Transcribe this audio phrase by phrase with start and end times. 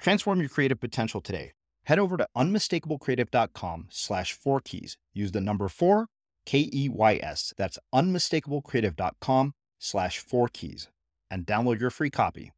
[0.00, 1.52] Transform your creative potential today.
[1.84, 4.96] Head over to unmistakablecreative.com slash four keys.
[5.12, 6.06] Use the number four,
[6.46, 7.52] K E Y S.
[7.56, 10.88] That's unmistakablecreative.com slash four keys
[11.30, 12.52] and download your free copy.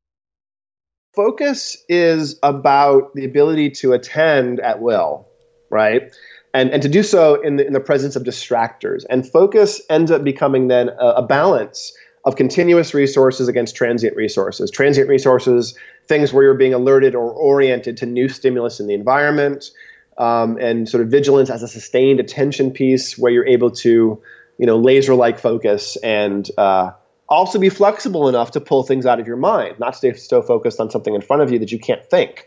[1.14, 5.26] Focus is about the ability to attend at will,
[5.70, 6.14] right?
[6.54, 9.04] And, and to do so in the, in the presence of distractors.
[9.10, 11.92] And focus ends up becoming then a, a balance
[12.24, 14.70] of continuous resources against transient resources.
[14.70, 15.74] Transient resources,
[16.12, 19.70] things where you're being alerted or oriented to new stimulus in the environment,
[20.18, 24.20] um, and sort of vigilance as a sustained attention piece where you're able to,
[24.58, 26.90] you know, laser-like focus and uh,
[27.30, 30.80] also be flexible enough to pull things out of your mind, not stay so focused
[30.80, 32.46] on something in front of you that you can't think.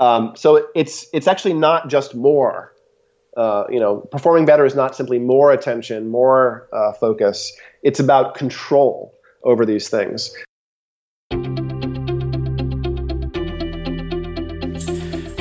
[0.00, 2.72] Um, so it's it's actually not just more.
[3.36, 7.52] Uh, you know, performing better is not simply more attention, more uh, focus.
[7.82, 10.34] It's about control over these things.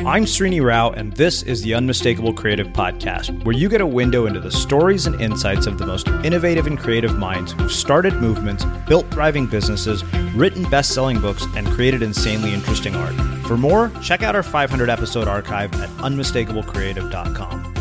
[0.06, 4.26] I'm Srini Rao, and this is the Unmistakable Creative Podcast, where you get a window
[4.26, 8.66] into the stories and insights of the most innovative and creative minds who've started movements,
[8.86, 10.04] built thriving businesses,
[10.36, 13.16] written best selling books, and created insanely interesting art.
[13.48, 17.74] For more, check out our 500 episode archive at unmistakablecreative.com.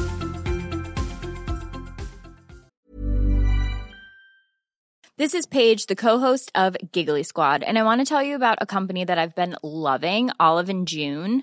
[5.16, 8.58] This is Paige, the co-host of Giggly Squad, and I want to tell you about
[8.60, 11.42] a company that I've been loving, Olive and June.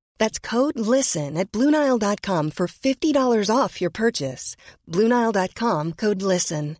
[0.21, 4.55] That's code LISTEN at Bluenile.com for $50 off your purchase.
[4.87, 6.77] Bluenile.com code LISTEN.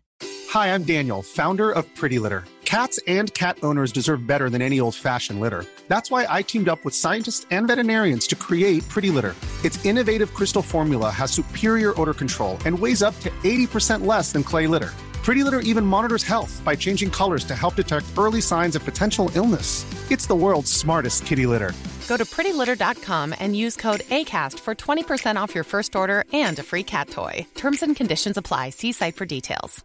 [0.50, 2.44] Hi, I'm Daniel, founder of Pretty Litter.
[2.64, 5.64] Cats and cat owners deserve better than any old fashioned litter.
[5.88, 9.34] That's why I teamed up with scientists and veterinarians to create Pretty Litter.
[9.64, 14.44] Its innovative crystal formula has superior odor control and weighs up to 80% less than
[14.44, 14.92] clay litter.
[15.22, 19.30] Pretty Litter even monitors health by changing colors to help detect early signs of potential
[19.34, 19.86] illness.
[20.10, 21.72] It's the world's smartest kitty litter.
[22.08, 26.62] Go to prettylitter.com and use code ACAST for 20% off your first order and a
[26.62, 27.46] free cat toy.
[27.54, 28.70] Terms and conditions apply.
[28.70, 29.84] See site for details.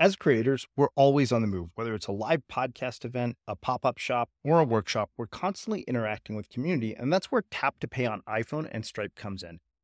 [0.00, 1.68] As creators, we're always on the move.
[1.76, 5.82] Whether it's a live podcast event, a pop up shop, or a workshop, we're constantly
[5.82, 9.60] interacting with community, and that's where Tap to Pay on iPhone and Stripe comes in.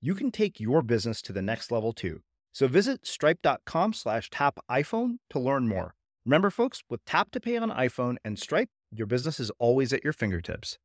[0.00, 2.20] you can take your business to the next level too.
[2.52, 5.94] So visit stripe.com slash tap iPhone to learn more.
[6.24, 10.04] Remember, folks, with Tap to Pay on iPhone and Stripe, your business is always at
[10.04, 10.78] your fingertips.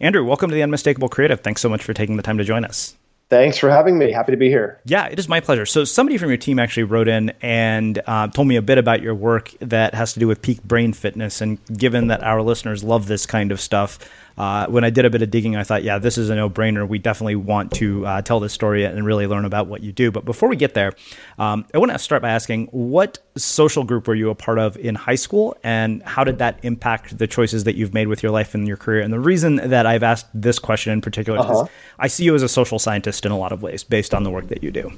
[0.00, 1.40] Andrew, welcome to the Unmistakable Creative.
[1.40, 2.96] Thanks so much for taking the time to join us.
[3.30, 4.10] Thanks for having me.
[4.10, 4.80] Happy to be here.
[4.84, 5.64] Yeah, it is my pleasure.
[5.64, 9.02] So, somebody from your team actually wrote in and uh, told me a bit about
[9.02, 11.40] your work that has to do with peak brain fitness.
[11.40, 14.00] And given that our listeners love this kind of stuff,
[14.40, 16.48] uh, when I did a bit of digging, I thought, yeah, this is a no
[16.48, 16.88] brainer.
[16.88, 20.10] We definitely want to uh, tell this story and really learn about what you do.
[20.10, 20.94] But before we get there,
[21.38, 24.78] um, I want to start by asking what social group were you a part of
[24.78, 28.32] in high school and how did that impact the choices that you've made with your
[28.32, 29.02] life and your career?
[29.02, 31.64] And the reason that I've asked this question in particular uh-huh.
[31.64, 34.22] is I see you as a social scientist in a lot of ways based on
[34.22, 34.90] the work that you do.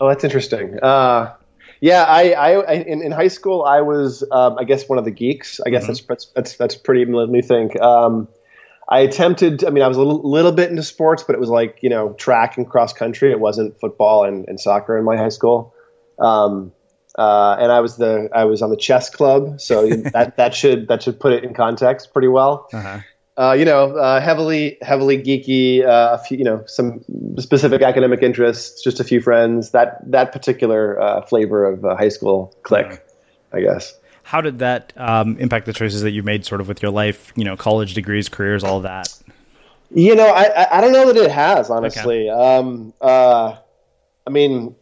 [0.00, 0.80] Oh, that's interesting.
[0.82, 1.32] Uh,
[1.80, 5.12] yeah, I, I, in, in, high school I was, um, I guess, one of the
[5.12, 5.60] geeks.
[5.64, 6.06] I guess mm-hmm.
[6.08, 7.04] that's, that's that's pretty.
[7.04, 7.80] Let me think.
[7.80, 8.26] Um,
[8.90, 9.64] I attempted.
[9.64, 11.88] I mean, I was a little, little bit into sports, but it was like you
[11.88, 13.30] know track and cross country.
[13.30, 15.74] It wasn't football and, and soccer in my high school.
[16.18, 16.72] Um,
[17.16, 20.88] uh, and I was the I was on the chess club, so that that should
[20.88, 22.68] that should put it in context pretty well.
[22.72, 23.00] Uh-huh.
[23.36, 25.84] Uh, you know, uh, heavily heavily geeky.
[25.84, 27.04] Uh, a few, you know, some
[27.38, 28.82] specific academic interests.
[28.82, 29.70] Just a few friends.
[29.70, 33.56] That that particular uh, flavor of uh, high school clique, uh-huh.
[33.56, 33.94] I guess
[34.30, 37.32] how did that um, impact the choices that you made sort of with your life
[37.34, 39.12] you know college degrees careers all that
[39.92, 42.58] you know i i don't know that it has honestly okay.
[42.58, 43.56] um, uh,
[44.28, 44.76] i mean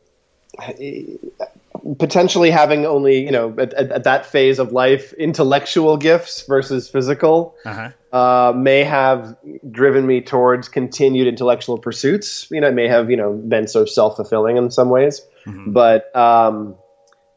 [1.99, 7.55] potentially having only you know at, at, that phase of life intellectual gifts versus physical
[7.65, 7.89] uh-huh.
[8.13, 9.35] uh, may have
[9.71, 13.87] driven me towards continued intellectual pursuits you know it may have you know been so
[13.87, 15.73] self-fulfilling in some ways mm-hmm.
[15.73, 16.77] but um,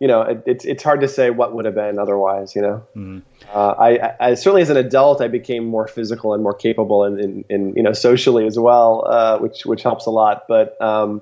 [0.02, 2.56] you know, it, it's it's hard to say what would have been otherwise.
[2.56, 3.20] You know, mm-hmm.
[3.54, 7.20] uh, I, I, certainly as an adult I became more physical and more capable, and
[7.20, 10.46] in, in, in, you know socially as well, uh, which which helps a lot.
[10.48, 11.22] But um,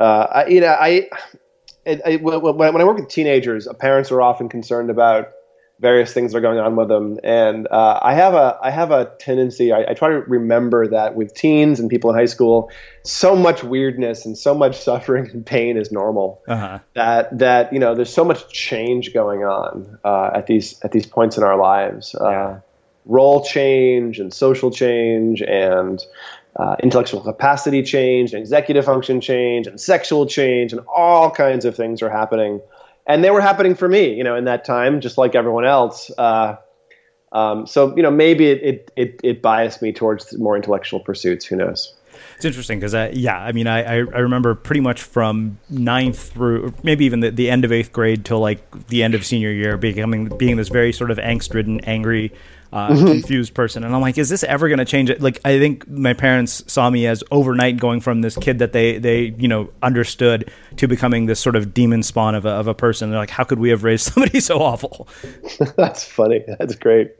[0.00, 1.10] uh, I, you know, I,
[1.84, 5.32] it, I when, when I work with teenagers, parents are often concerned about
[5.80, 7.18] various things that are going on with them.
[7.24, 9.72] And uh, I have a I have a tendency.
[9.72, 12.70] I, I, try to remember that with teens and people in high school,
[13.02, 16.42] so much weirdness and so much suffering and pain is normal.
[16.48, 16.78] Uh-huh.
[16.94, 21.06] That that you know, there's so much change going on uh, at these at these
[21.06, 22.14] points in our lives.
[22.14, 22.60] Uh,
[23.04, 26.02] role change and social change and.
[26.56, 31.74] Uh, intellectual capacity change, and executive function change, and sexual change, and all kinds of
[31.74, 32.60] things are happening
[33.06, 36.10] and they were happening for me, you know, in that time, just like everyone else.
[36.16, 36.56] Uh,
[37.32, 41.44] um, so you know, maybe it, it, it it biased me towards more intellectual pursuits.
[41.44, 41.94] Who knows?
[42.36, 47.04] It's interesting because, yeah, I mean, I, I remember pretty much from ninth through maybe
[47.04, 50.28] even the, the end of eighth grade till like the end of senior year, becoming
[50.36, 52.32] being this very sort of angst-ridden, angry
[52.74, 53.06] uh, mm-hmm.
[53.06, 53.84] confused person.
[53.84, 55.22] And I'm like, is this ever going to change it?
[55.22, 58.98] Like, I think my parents saw me as overnight going from this kid that they,
[58.98, 62.74] they you know, understood to becoming this sort of demon spawn of a, of a
[62.74, 63.10] person.
[63.10, 65.06] They're like, how could we have raised somebody so awful?
[65.76, 66.44] That's funny.
[66.58, 67.12] That's great.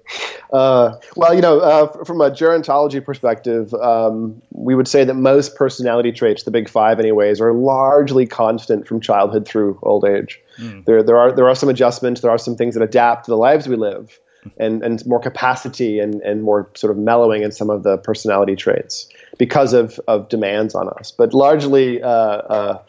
[0.53, 5.55] Uh, well, you know, uh, from a gerontology perspective, um, we would say that most
[5.55, 10.41] personality traits, the big five anyways, are largely constant from childhood through old age.
[10.59, 10.85] Mm.
[10.85, 12.23] There, there are there are some adjustments.
[12.23, 14.19] There are some things that adapt to the lives we live
[14.59, 18.57] and, and more capacity and, and more sort of mellowing in some of the personality
[18.57, 19.09] traits
[19.39, 21.11] because of, of demands on us.
[21.11, 22.83] But largely, uh, uh,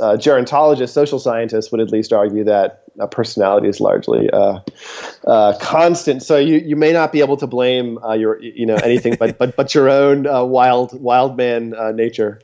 [0.00, 4.60] uh, gerontologists, social scientists would at least argue that personality is largely uh,
[5.26, 6.22] uh, constant.
[6.22, 9.36] So you, you may not be able to blame uh, your you know anything but
[9.36, 12.40] but but your own wild wild man nature.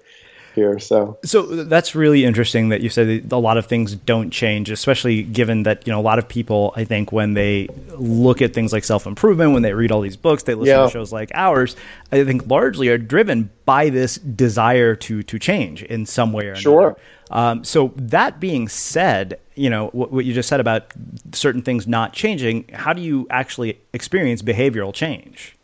[0.54, 0.78] Here.
[0.78, 4.70] So, so that's really interesting that you said that a lot of things don't change,
[4.70, 8.54] especially given that you know a lot of people, I think, when they look at
[8.54, 10.84] things like self improvement, when they read all these books, they listen yeah.
[10.84, 11.76] to shows like ours,
[12.12, 16.50] I think largely are driven by this desire to to change in some way or
[16.50, 16.60] another.
[16.60, 16.96] Sure.
[17.30, 20.92] Um, so that being said, you know what, what you just said about
[21.32, 22.68] certain things not changing.
[22.72, 25.56] How do you actually experience behavioral change?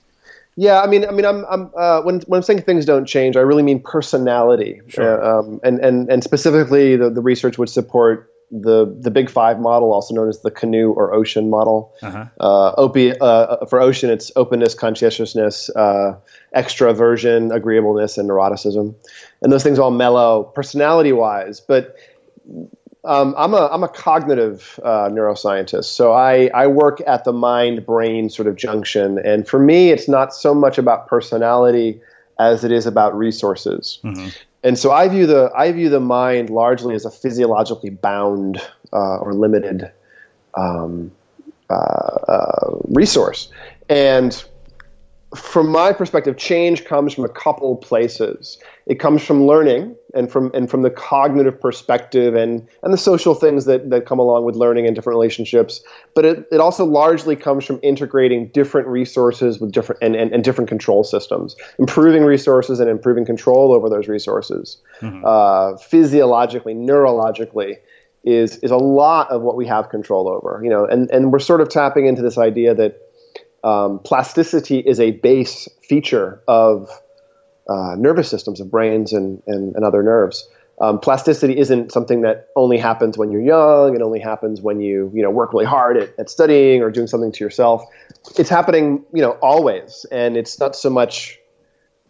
[0.56, 3.36] Yeah, I mean, I mean, I'm, I'm uh, when when I'm saying things don't change,
[3.36, 5.22] I really mean personality, sure.
[5.22, 9.60] uh, um, and and and specifically, the, the research would support the the Big Five
[9.60, 11.92] model, also known as the canoe or ocean model.
[12.00, 12.24] Uh-huh.
[12.40, 16.16] Uh, opi- uh, for ocean, it's openness, conscientiousness, uh,
[16.56, 18.94] extraversion, agreeableness, and neuroticism,
[19.42, 21.96] and those things all mellow personality wise, but
[23.06, 27.86] um, I'm a I'm a cognitive uh, neuroscientist, so I I work at the mind
[27.86, 32.00] brain sort of junction, and for me, it's not so much about personality
[32.38, 34.00] as it is about resources.
[34.02, 34.28] Mm-hmm.
[34.64, 38.60] And so I view the I view the mind largely as a physiologically bound
[38.92, 39.90] uh, or limited
[40.54, 41.12] um,
[41.70, 43.52] uh, uh resource,
[43.88, 44.44] and
[45.36, 48.58] from my perspective, change comes from a couple places.
[48.86, 53.34] It comes from learning and from and from the cognitive perspective and and the social
[53.34, 55.82] things that, that come along with learning and different relationships.
[56.14, 60.44] But it, it also largely comes from integrating different resources with different and, and, and
[60.44, 64.78] different control systems, improving resources and improving control over those resources.
[65.00, 65.24] Mm-hmm.
[65.24, 67.78] Uh, physiologically, neurologically,
[68.22, 70.60] is is a lot of what we have control over.
[70.62, 73.00] You know, and, and we're sort of tapping into this idea that
[73.64, 76.88] um, plasticity is a base feature of
[77.68, 80.48] uh, nervous systems, of brains and, and, and other nerves.
[80.78, 83.94] Um, plasticity isn't something that only happens when you're young.
[83.94, 87.06] It only happens when you you know work really hard at, at studying or doing
[87.06, 87.82] something to yourself.
[88.38, 91.38] It's happening you know always, and it's not so much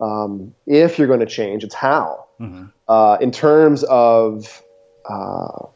[0.00, 2.26] um, if you're going to change; it's how.
[2.40, 2.64] Mm-hmm.
[2.88, 4.62] Uh, in terms of
[5.08, 5.66] uh,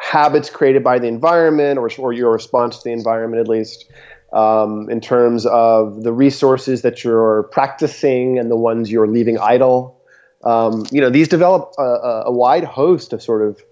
[0.00, 3.90] habits created by the environment or, or your response to the environment, at least
[4.36, 9.98] um, in terms of the resources that you're practicing and the ones you're leaving idle.
[10.44, 13.62] Um, you know, these develop a, a, wide host of sort of,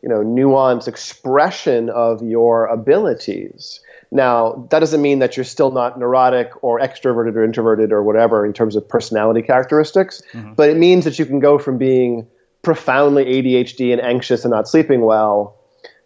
[0.00, 3.80] you know, nuanced expression of your abilities.
[4.12, 8.46] Now, that doesn't mean that you're still not neurotic or extroverted or introverted or whatever
[8.46, 10.54] in terms of personality characteristics, mm-hmm.
[10.54, 12.28] but it means that you can go from being
[12.62, 15.58] profoundly ADHD and anxious and not sleeping well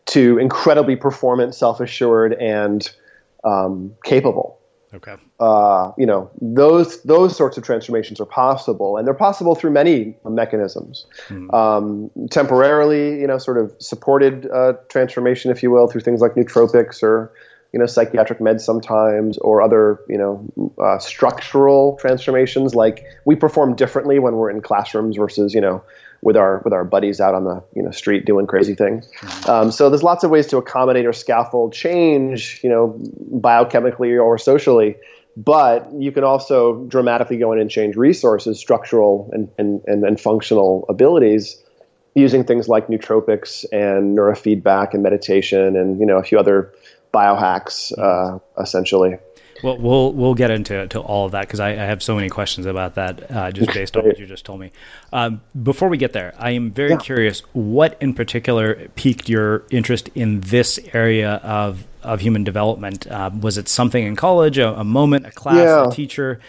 [0.06, 2.90] to incredibly performant, self assured, and
[3.46, 4.58] um, capable.
[4.94, 5.16] Okay.
[5.40, 10.16] Uh, you know, those those sorts of transformations are possible, and they're possible through many
[10.24, 11.06] mechanisms.
[11.28, 11.52] Mm.
[11.52, 16.34] Um, temporarily, you know, sort of supported uh, transformation, if you will, through things like
[16.34, 17.32] nootropics or
[17.72, 22.74] you know psychiatric meds sometimes, or other you know uh, structural transformations.
[22.74, 25.82] Like we perform differently when we're in classrooms versus you know
[26.26, 29.08] with our with our buddies out on the you know street doing crazy things.
[29.48, 32.98] Um, so there's lots of ways to accommodate or scaffold change, you know,
[33.32, 34.96] biochemically or socially.
[35.36, 40.18] But you can also dramatically go in and change resources, structural and, and, and, and
[40.18, 41.62] functional abilities
[42.16, 46.72] using things like nootropics and neurofeedback and meditation and you know a few other
[47.14, 49.16] biohacks uh, essentially.
[49.62, 52.28] Well, we'll we'll get into to all of that because I, I, have so many
[52.28, 54.72] questions about that uh, just based on what you just told me.
[55.12, 56.98] Um, before we get there, I am very yeah.
[56.98, 57.40] curious.
[57.52, 63.06] What in particular piqued your interest in this area of of human development?
[63.06, 65.88] Uh, was it something in college, a, a moment, a class, yeah.
[65.88, 66.40] a teacher?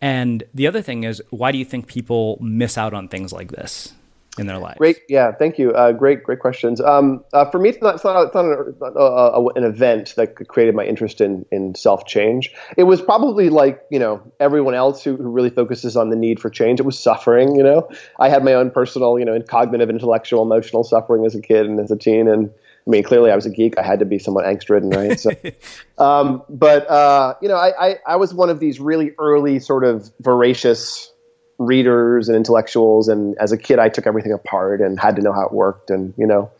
[0.00, 3.52] And the other thing is, why do you think people miss out on things like
[3.52, 3.92] this?
[4.38, 4.78] In their lives?
[4.78, 5.72] Great, yeah, thank you.
[5.72, 6.80] Uh, great, great questions.
[6.80, 10.34] Um, uh, for me, it's not, it's not, it's not an, uh, an, event that
[10.48, 12.52] created my interest in in self change.
[12.76, 16.40] It was probably like you know everyone else who, who really focuses on the need
[16.40, 16.80] for change.
[16.80, 17.56] It was suffering.
[17.56, 21.40] You know, I had my own personal, you know, cognitive, intellectual, emotional suffering as a
[21.40, 22.50] kid and as a teen, and
[22.86, 23.78] I mean, clearly I was a geek.
[23.78, 25.18] I had to be somewhat angst ridden, right?
[25.18, 25.30] So,
[25.98, 29.84] um, but uh, you know, I, I, I was one of these really early sort
[29.84, 31.12] of voracious
[31.60, 33.06] readers and intellectuals.
[33.06, 35.90] And as a kid, I took everything apart and had to know how it worked.
[35.90, 36.50] And you know,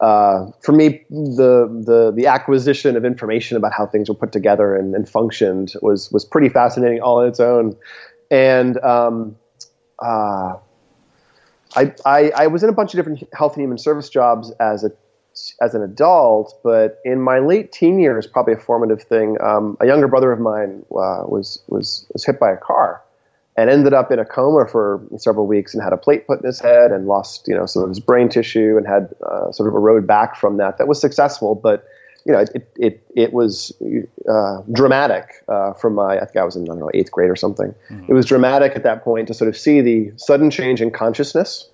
[0.00, 4.76] uh, for me, the the the acquisition of information about how things were put together
[4.76, 7.76] and, and functioned was was pretty fascinating all on its own.
[8.30, 9.36] And um,
[9.98, 10.56] uh,
[11.74, 14.84] I, I, I was in a bunch of different health and human service jobs as
[14.84, 14.92] a
[15.62, 19.38] as an adult, but in my late teen years, probably a formative thing.
[19.40, 23.02] Um, a younger brother of mine uh, was was was hit by a car,
[23.56, 26.46] and ended up in a coma for several weeks and had a plate put in
[26.46, 29.68] his head and lost you know some of his brain tissue and had uh, sort
[29.68, 31.84] of a road back from that that was successful but
[32.24, 33.72] you know it it it was
[34.28, 37.30] uh, dramatic uh, from my I think I was in I don't know eighth grade
[37.30, 38.04] or something mm-hmm.
[38.08, 41.68] it was dramatic at that point to sort of see the sudden change in consciousness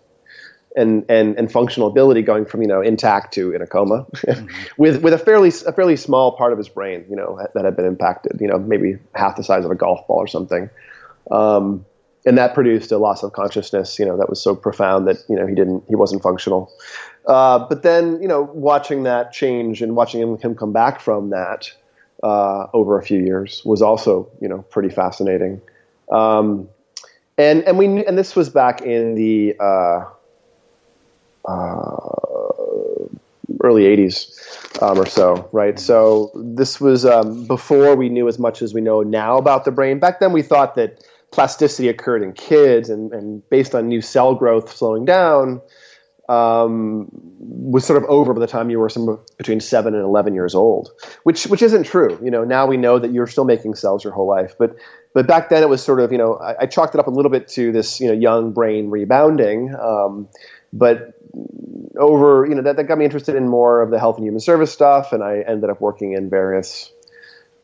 [0.77, 4.47] and and and functional ability going from you know intact to in a coma mm-hmm.
[4.77, 7.77] with with a fairly a fairly small part of his brain you know that had
[7.77, 10.71] been impacted you know maybe half the size of a golf ball or something
[11.31, 11.85] um,
[12.27, 15.37] and that produced a loss of consciousness you know that was so profound that you
[15.37, 16.73] know he didn't he wasn't functional
[17.27, 21.31] uh, but then you know watching that change and watching him, him come back from
[21.31, 21.71] that
[22.23, 25.61] uh, over a few years was also you know pretty fascinating
[26.11, 26.69] um,
[27.37, 30.05] and and we and this was back in the uh,
[31.49, 32.19] uh,
[33.63, 35.79] early 80s um, or so, right?
[35.79, 39.71] So this was um, before we knew as much as we know now about the
[39.71, 39.99] brain.
[39.99, 44.35] Back then, we thought that plasticity occurred in kids, and, and based on new cell
[44.35, 45.61] growth slowing down,
[46.29, 50.35] um, was sort of over by the time you were somewhere between seven and eleven
[50.35, 50.91] years old,
[51.23, 52.19] which which isn't true.
[52.23, 54.77] You know, now we know that you're still making cells your whole life, but
[55.15, 57.11] but back then it was sort of you know I, I chalked it up a
[57.11, 60.29] little bit to this you know young brain rebounding, um,
[60.73, 61.15] but
[61.99, 64.41] over, you know, that, that got me interested in more of the health and human
[64.41, 66.93] service stuff, and I ended up working in various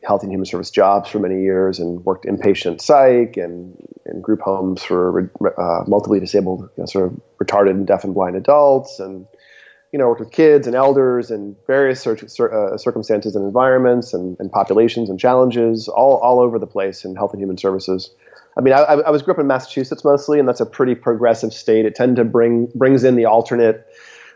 [0.06, 4.40] health and human service jobs for many years, and worked inpatient psych and in group
[4.40, 9.00] homes for uh, multiply disabled, you know, sort of retarded and deaf and blind adults,
[9.00, 9.26] and
[9.94, 14.50] you know, worked with kids and elders and various uh, circumstances and environments and, and,
[14.50, 18.10] populations and challenges all, all over the place in health and human services.
[18.58, 21.54] I mean, I, I was grew up in Massachusetts mostly, and that's a pretty progressive
[21.54, 21.86] state.
[21.86, 23.86] It tended to bring brings in the alternate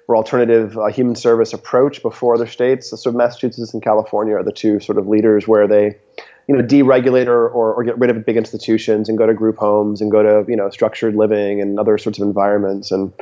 [0.08, 2.90] or alternative uh, human service approach before other states.
[3.00, 5.96] So Massachusetts and California are the two sort of leaders where they,
[6.48, 9.58] you know, deregulate or, or, or, get rid of big institutions and go to group
[9.58, 12.90] homes and go to you know structured living and other sorts of environments.
[12.90, 13.12] And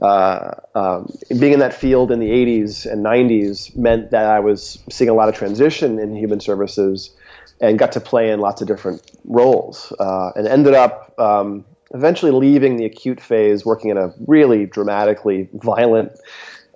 [0.00, 4.82] uh, um, being in that field in the 80s and 90s meant that I was
[4.90, 7.14] seeing a lot of transition in human services
[7.60, 12.32] and got to play in lots of different roles uh, and ended up um, eventually
[12.32, 16.12] leaving the acute phase, working in a really dramatically violent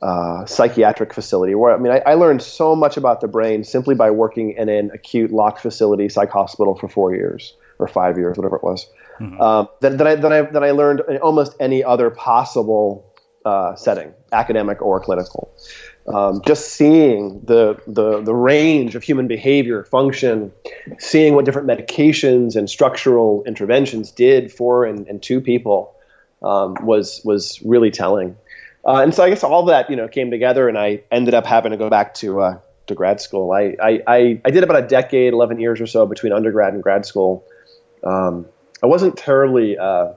[0.03, 1.55] uh, psychiatric facility.
[1.55, 4.69] Where I mean, I, I, learned so much about the brain simply by working in
[4.69, 8.87] an acute locked facility, psych hospital for four years or five years, whatever it was.
[9.21, 9.41] Mm-hmm.
[9.41, 13.11] Um, that, that, I, that, I, that I learned in almost any other possible
[13.47, 15.55] uh, setting, academic or clinical
[16.13, 20.53] um, just seeing the, the, the range of human behavior function,
[20.99, 25.97] seeing what different medications and structural interventions did for and, and to people
[26.43, 28.37] um, was was really telling.
[28.85, 31.47] Uh, and so I guess all that you know came together, and I ended up
[31.47, 33.53] having to go back to uh, to grad school.
[33.53, 37.05] I, I, I, did about a decade, eleven years or so between undergrad and grad
[37.05, 37.45] school.
[38.05, 38.47] Um,
[38.83, 40.13] I wasn't terribly uh,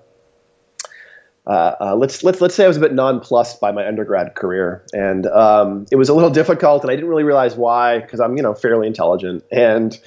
[1.50, 4.86] uh, uh, let's let's let's say I was a bit nonplussed by my undergrad career,
[4.94, 8.38] and um, it was a little difficult, and I didn't really realize why because I'm
[8.38, 10.00] you know fairly intelligent, and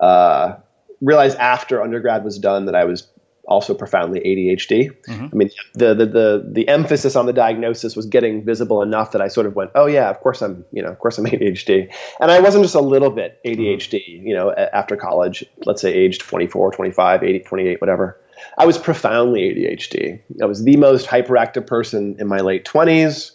[0.00, 0.54] uh,
[1.02, 3.08] realized after undergrad was done that I was
[3.46, 4.90] also profoundly ADHD.
[5.06, 5.24] Mm-hmm.
[5.24, 9.20] I mean, the, the the the emphasis on the diagnosis was getting visible enough that
[9.20, 11.92] I sort of went, oh yeah, of course I'm you know of course I'm ADHD,
[12.20, 16.20] and I wasn't just a little bit ADHD, you know, after college, let's say age
[16.20, 18.18] 24, 25, 80, 28, whatever.
[18.58, 20.20] I was profoundly ADHD.
[20.42, 23.32] I was the most hyperactive person in my late 20s,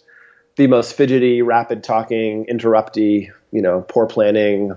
[0.56, 4.72] the most fidgety, rapid talking, interrupty, you know, poor planning,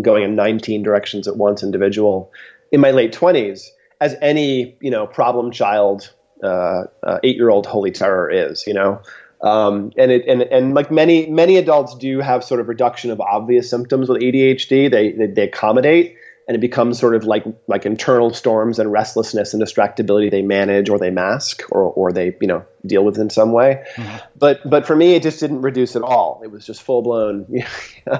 [0.00, 2.32] going in 19 directions at once individual
[2.70, 7.66] in my late 20s as any, you know, problem child, uh, uh, eight year old
[7.66, 9.00] holy terror is, you know.
[9.42, 13.20] Um, and it and and like many many adults do have sort of reduction of
[13.20, 14.90] obvious symptoms with ADHD.
[14.90, 16.16] They they, they accommodate,
[16.48, 20.88] and it becomes sort of like like internal storms and restlessness and distractibility they manage
[20.88, 23.84] or they mask or or they you know deal with in some way.
[23.96, 24.16] Mm-hmm.
[24.38, 26.40] But but for me, it just didn't reduce at all.
[26.44, 27.46] It was just full blown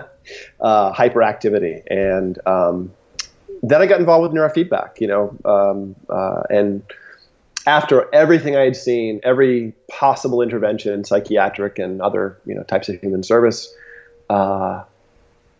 [0.61, 2.93] uh, hyperactivity, and um,
[3.63, 5.01] then I got involved with neurofeedback.
[5.01, 6.83] You know, um, uh, and
[7.65, 13.01] after everything I had seen, every possible intervention, psychiatric and other you know types of
[13.01, 13.73] human service.
[14.29, 14.83] Uh,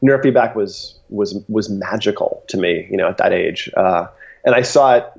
[0.03, 4.07] neurofeedback was was was magical to me, you know, at that age, uh,
[4.45, 5.13] and I saw it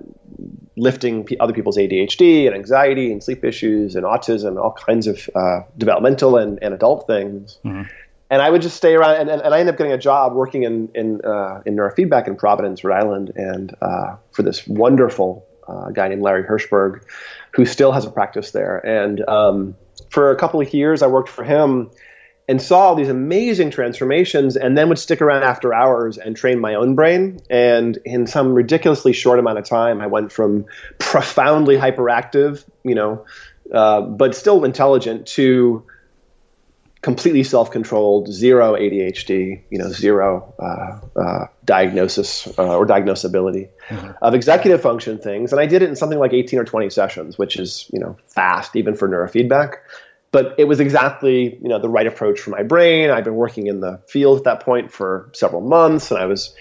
[0.75, 5.07] lifting p- other people's ADHD and anxiety and sleep issues and autism, and all kinds
[5.07, 7.57] of uh, developmental and, and adult things.
[7.65, 7.83] Mm-hmm.
[8.29, 10.33] And I would just stay around, and, and, and, I ended up getting a job
[10.33, 15.45] working in in, uh, in neurofeedback in Providence, Rhode Island, and uh, for this wonderful
[15.67, 17.03] uh, guy named Larry Hirshberg,
[17.51, 18.77] who still has a practice there.
[18.85, 19.75] And um,
[20.09, 21.89] for a couple of years, I worked for him
[22.47, 26.75] and saw these amazing transformations and then would stick around after hours and train my
[26.75, 30.65] own brain and in some ridiculously short amount of time i went from
[30.99, 33.25] profoundly hyperactive you know
[33.73, 35.83] uh, but still intelligent to
[37.01, 44.11] completely self-controlled, zero ADHD, you know, zero uh, uh, diagnosis uh, or diagnosability mm-hmm.
[44.21, 45.51] of executive function things.
[45.51, 48.17] And I did it in something like 18 or 20 sessions, which is, you know,
[48.27, 49.75] fast even for neurofeedback.
[50.37, 53.09] But it was exactly, you know, the right approach for my brain.
[53.09, 56.55] I'd been working in the field at that point for several months, and I was,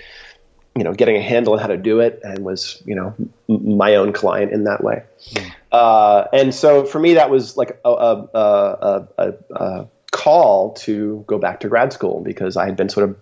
[0.75, 3.15] you know, getting a handle on how to do it, and was, you know,
[3.51, 5.03] m- my own client in that way.
[5.35, 6.35] Mm-hmm.
[6.35, 11.37] and so for me, that was like a, a, a, a, a call to go
[11.37, 13.17] back to grad school because I had been sort of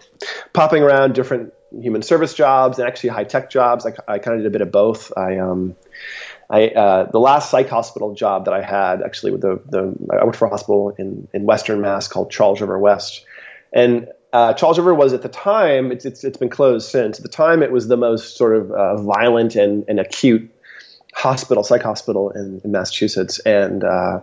[0.53, 3.85] popping around different human service jobs and actually high tech jobs.
[3.87, 5.13] I, I kind of did a bit of both.
[5.17, 5.75] I, um,
[6.51, 10.25] I, uh, the last psych hospital job that I had actually with the, the I
[10.25, 13.25] worked for a hospital in, in Western Mass called Charles River West.
[13.73, 17.19] And uh, Charles River was at the time, it's, it's, it's been closed since.
[17.19, 20.51] At the time, it was the most sort of uh, violent and, and acute
[21.15, 24.21] hospital, psych hospital in, in Massachusetts, and uh,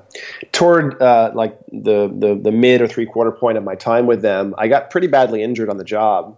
[0.52, 4.22] toward uh, like the, the the mid or three quarter point of my time with
[4.22, 6.38] them, I got pretty badly injured on the job,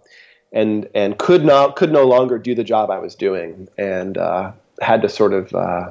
[0.52, 4.52] and and could not could no longer do the job I was doing, and uh,
[4.80, 5.90] had to sort of uh,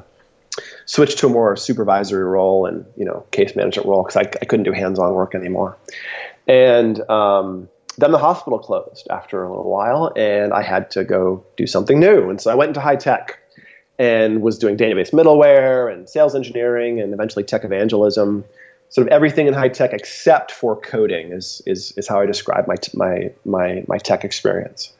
[0.86, 4.44] switch to a more supervisory role and you know case management role because I, I
[4.44, 5.76] couldn't do hands on work anymore,
[6.46, 7.68] and um,
[7.98, 11.98] then the hospital closed after a little while, and I had to go do something
[12.00, 13.38] new, and so I went into high tech
[13.98, 18.44] and was doing database middleware and sales engineering and eventually tech evangelism.
[18.88, 22.66] Sort of everything in high tech except for coding is is, is how I describe
[22.66, 24.92] my my my my tech experience.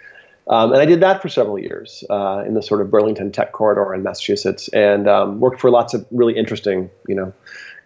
[0.48, 3.52] Um, and I did that for several years uh, in the sort of Burlington tech
[3.52, 7.32] corridor in Massachusetts, and um, worked for lots of really interesting, you know,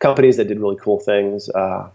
[0.00, 1.48] companies that did really cool things.
[1.50, 1.88] Uh,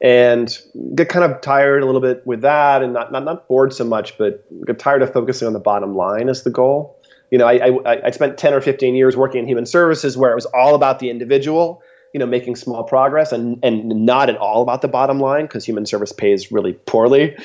[0.00, 0.58] and
[0.94, 3.84] get kind of tired a little bit with that, and not, not not bored so
[3.84, 6.98] much, but get tired of focusing on the bottom line as the goal
[7.34, 10.30] you know, I, I, I spent 10 or 15 years working in human services where
[10.30, 14.36] it was all about the individual, you know, making small progress and, and not at
[14.36, 17.36] all about the bottom line because human service pays really poorly.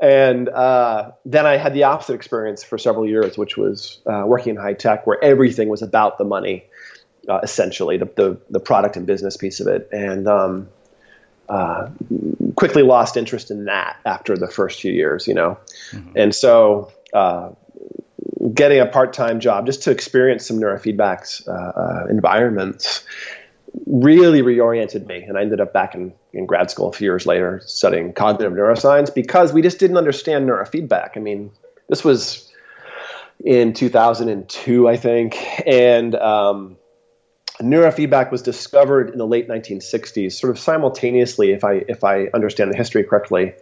[0.00, 4.50] And uh, then I had the opposite experience for several years, which was uh, working
[4.54, 6.64] in high tech where everything was about the money,
[7.28, 9.88] uh, essentially, the, the, the, product and business piece of it.
[9.90, 10.68] And um,
[11.48, 11.88] uh,
[12.54, 15.58] quickly lost interest in that after the first few years, you know.
[15.90, 16.12] Mm-hmm.
[16.14, 17.50] And so uh,
[18.54, 23.04] getting a part-time job just to experience some neurofeedbacks uh, environments
[23.86, 27.26] really reoriented me and i ended up back in, in grad school a few years
[27.26, 31.50] later studying cognitive neuroscience because we just didn't understand neurofeedback i mean
[31.88, 32.52] this was
[33.44, 36.76] in 2002 i think and um,
[37.60, 42.72] neurofeedback was discovered in the late 1960s sort of simultaneously if i if i understand
[42.72, 43.54] the history correctly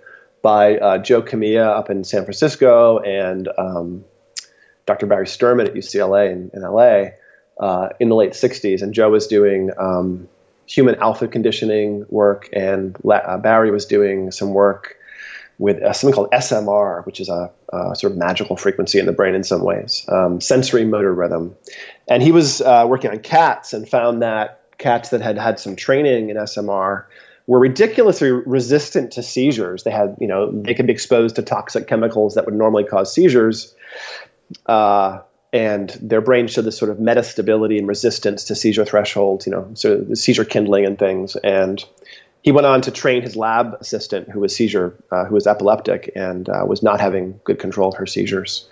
[0.43, 4.05] by uh, joe kamiya up in san francisco and um,
[4.87, 5.07] Dr.
[5.07, 7.11] Barry Sterman at UCLA in, in LA
[7.59, 8.83] uh, in the late 60s.
[8.83, 10.29] And Joe was doing um,
[10.67, 14.97] human alpha conditioning work, and uh, Barry was doing some work
[15.59, 19.13] with uh, something called SMR, which is a, a, sort of magical frequency in the
[19.13, 21.55] brain in some ways, um, sensory motor rhythm.
[22.09, 25.75] And he was uh, working on cats and found that cats that had had some
[25.75, 27.05] training in SMR
[27.47, 29.85] were ridiculously resistant to seizures.
[29.85, 33.13] They had, you know, they could be exposed to toxic chemicals that would normally cause
[33.13, 33.75] seizures,
[34.67, 35.21] uh,
[35.57, 39.67] and their brain showed this sort of metastability and resistance to seizure thresholds, you know,
[39.73, 41.35] so the seizure kindling and things.
[41.37, 41.83] And
[42.43, 46.13] he went on to train his lab assistant, who was seizure, uh, who was epileptic
[46.15, 48.69] and uh, was not having good control of her seizures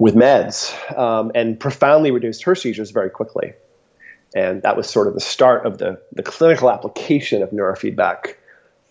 [0.00, 3.52] with meds, um, and profoundly reduced her seizures very quickly.
[4.34, 8.34] And that was sort of the start of the, the clinical application of neurofeedback.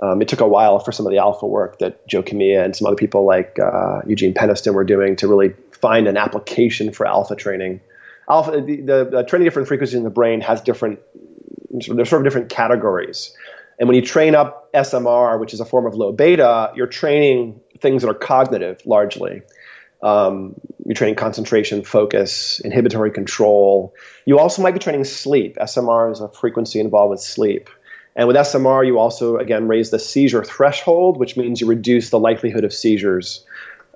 [0.01, 2.73] Um, it took a while for some of the alpha work that Joe Kamiya and
[2.73, 7.06] some other people like uh, Eugene Peniston were doing to really find an application for
[7.06, 7.82] alpha training.
[8.30, 11.00] Alpha, the, the, the training different frequencies in the brain has different,
[11.72, 13.36] there's sort of different categories.
[13.80, 17.62] And when you train up SMR, which is a form of low beta, you're training
[17.80, 19.42] things that are cognitive largely.
[20.04, 23.96] Um, you're training concentration, focus, inhibitory control.
[24.26, 25.58] You also might be training sleep.
[25.58, 27.70] SMR is a frequency involved with sleep.
[28.15, 32.20] And with SMR, you also, again, raise the seizure threshold, which means you reduce the
[32.20, 33.46] likelihood of seizures.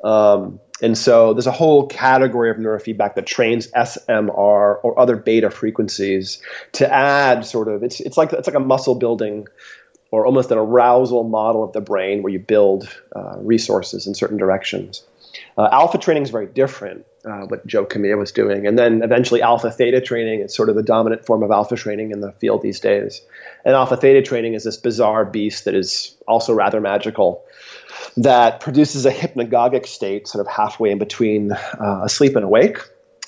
[0.04, 5.50] Um, and so there's a whole category of neurofeedback that trains SMR or other beta
[5.50, 6.42] frequencies
[6.74, 9.48] to add sort of it's it's like it's like a muscle building
[10.12, 14.38] or almost an arousal model of the brain where you build uh, resources in certain
[14.38, 15.04] directions.
[15.58, 18.68] Uh, alpha training is very different, uh, what Joe Kamiya was doing.
[18.68, 22.12] And then eventually alpha theta training is sort of the dominant form of alpha training
[22.12, 23.22] in the field these days.
[23.66, 27.44] And alpha theta training is this bizarre beast that is also rather magical
[28.18, 32.78] that produces a hypnagogic state sort of halfway in between uh, asleep and awake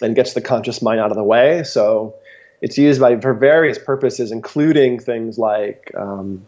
[0.01, 1.63] and gets the conscious mind out of the way.
[1.63, 2.15] So
[2.61, 6.45] it's used by, for various purposes, including things like um,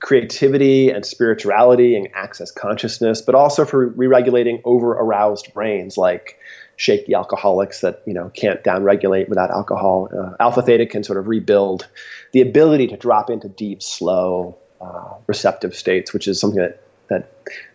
[0.00, 6.38] creativity and spirituality and access consciousness, but also for re-regulating over-aroused brains like
[6.76, 10.08] shaky alcoholics that you know can't downregulate without alcohol.
[10.12, 11.86] Uh, alpha theta can sort of rebuild
[12.32, 16.81] the ability to drop into deep, slow, uh, receptive states, which is something that
[17.12, 17.30] that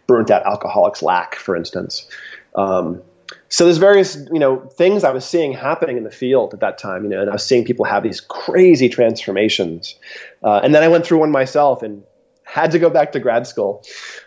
[0.08, 2.08] burnt out alcoholics lack, for instance.
[2.56, 3.02] Um,
[3.50, 6.78] so there's various you know things I was seeing happening in the field at that
[6.78, 9.96] time, you know, and I was seeing people have these crazy transformations,
[10.44, 12.04] uh, and then I went through one myself and
[12.44, 13.84] had to go back to grad school,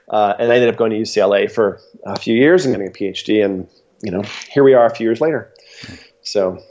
[0.09, 2.91] uh, and I ended up going to UCLA for a few years and getting a
[2.91, 3.69] PhD, and
[4.03, 5.53] you know here we are a few years later.
[6.23, 6.63] So,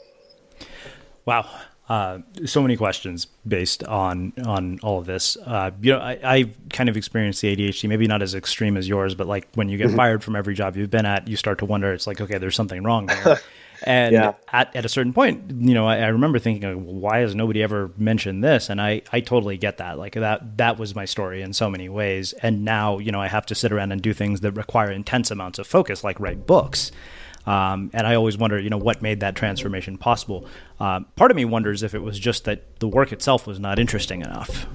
[1.25, 1.49] wow.
[1.89, 5.37] Uh, so many questions based on on all of this.
[5.43, 8.87] Uh, you know, I, I kind of experienced the ADHD, maybe not as extreme as
[8.87, 9.95] yours, but like when you get mm-hmm.
[9.95, 11.91] fired from every job you've been at, you start to wonder.
[11.91, 13.39] It's like, okay, there's something wrong there.
[13.83, 14.33] and yeah.
[14.53, 17.63] at, at a certain point, you know, I, I remember thinking, well, why has nobody
[17.63, 18.69] ever mentioned this?
[18.69, 19.97] And I I totally get that.
[19.97, 22.33] Like that that was my story in so many ways.
[22.33, 25.31] And now, you know, I have to sit around and do things that require intense
[25.31, 26.91] amounts of focus, like write books.
[27.49, 30.45] Um, and I always wonder, you know, what made that transformation possible.
[30.79, 33.79] Um, part of me wonders if it was just that the work itself was not
[33.79, 34.67] interesting enough.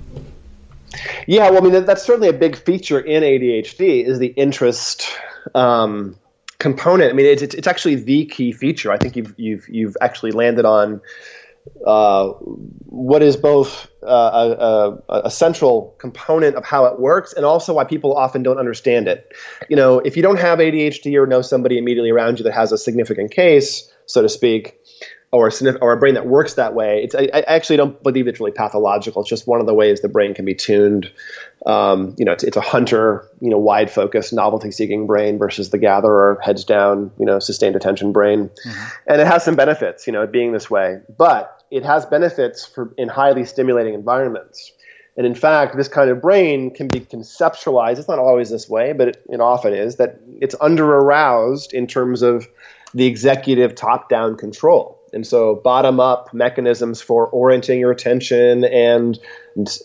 [1.28, 5.06] Yeah, well, I mean, that's certainly a big feature in ADHD is the interest
[5.54, 6.16] um,
[6.58, 7.10] component.
[7.10, 8.90] I mean, it's, it's actually the key feature.
[8.90, 11.00] I think you've you've you've actually landed on
[11.86, 12.28] uh,
[12.86, 17.84] what is both uh, a, a, central component of how it works and also why
[17.84, 19.32] people often don't understand it.
[19.70, 22.70] You know, if you don't have ADHD or know somebody immediately around you that has
[22.70, 24.78] a significant case, so to speak,
[25.34, 28.28] or a, or a brain that works that way, it's, I, I, actually don't believe
[28.28, 29.22] it's really pathological.
[29.22, 31.10] It's just one of the ways the brain can be tuned.
[31.66, 35.70] Um, you know, it's, it's, a hunter, you know, wide focus, novelty seeking brain versus
[35.70, 38.48] the gatherer, heads down, you know, sustained attention brain.
[38.48, 38.84] Mm-hmm.
[39.08, 41.00] And it has some benefits, you know, being this way.
[41.18, 44.70] But it has benefits for in highly stimulating environments.
[45.16, 47.98] And in fact, this kind of brain can be conceptualized.
[47.98, 51.88] It's not always this way, but it, it often is that it's under aroused in
[51.88, 52.46] terms of
[52.94, 55.00] the executive top down control.
[55.14, 59.18] And so, bottom up mechanisms for orienting your attention and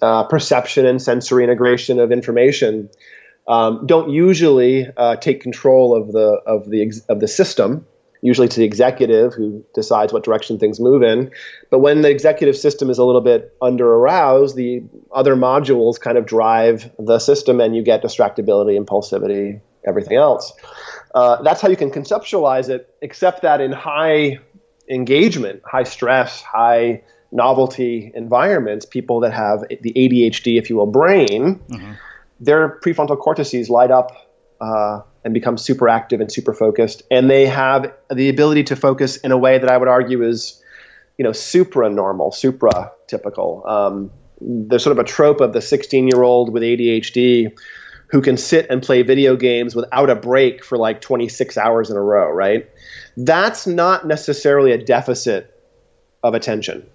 [0.02, 2.90] uh, perception and sensory integration of information
[3.48, 7.86] um, don't usually uh, take control of the of the of the system
[8.22, 11.32] usually to the executive who decides what direction things move in.
[11.70, 16.18] But when the executive system is a little bit under aroused, the other modules kind
[16.18, 20.52] of drive the system and you get distractibility, impulsivity, everything else.
[21.16, 24.40] Uh, that's how you can conceptualize it, except that in high
[24.90, 31.60] engagement, high stress, high novelty environments, people that have the ADHD, if you will, brain,
[31.70, 31.94] mm-hmm.
[32.40, 34.12] their prefrontal cortices light up.
[34.60, 37.04] Uh, and become super active and super focused.
[37.12, 40.62] And they have the ability to focus in a way that I would argue is,
[41.18, 43.64] you know, supra normal, supra typical.
[43.68, 47.58] Um, there's sort of a trope of the 16 year old with ADHD
[48.08, 51.98] who can sit and play video games without a break for like 26 hours in
[51.98, 52.68] a row, right?
[53.26, 55.56] That's not necessarily a deficit
[56.24, 56.88] of attention.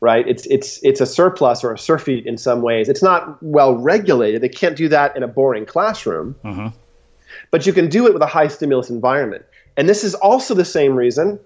[0.00, 0.26] Right?
[0.28, 2.88] It's it's it's a surplus or a surfeit in some ways.
[2.88, 4.42] It's not well regulated.
[4.42, 6.36] They can't do that in a boring classroom.
[6.44, 6.70] Uh-huh
[7.50, 9.44] but you can do it with a high stimulus environment.
[9.76, 11.38] And this is also the same reason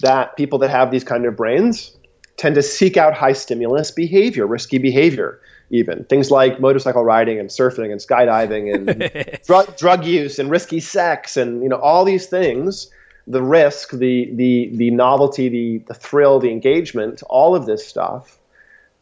[0.00, 1.96] that people that have these kind of brains
[2.36, 7.50] tend to seek out high stimulus behavior, risky behavior, even things like motorcycle riding and
[7.50, 12.26] surfing and skydiving and drug, drug use and risky sex and you know all these
[12.26, 12.90] things.
[13.30, 18.38] The risk, the the the novelty, the the thrill, the engagement, all of this stuff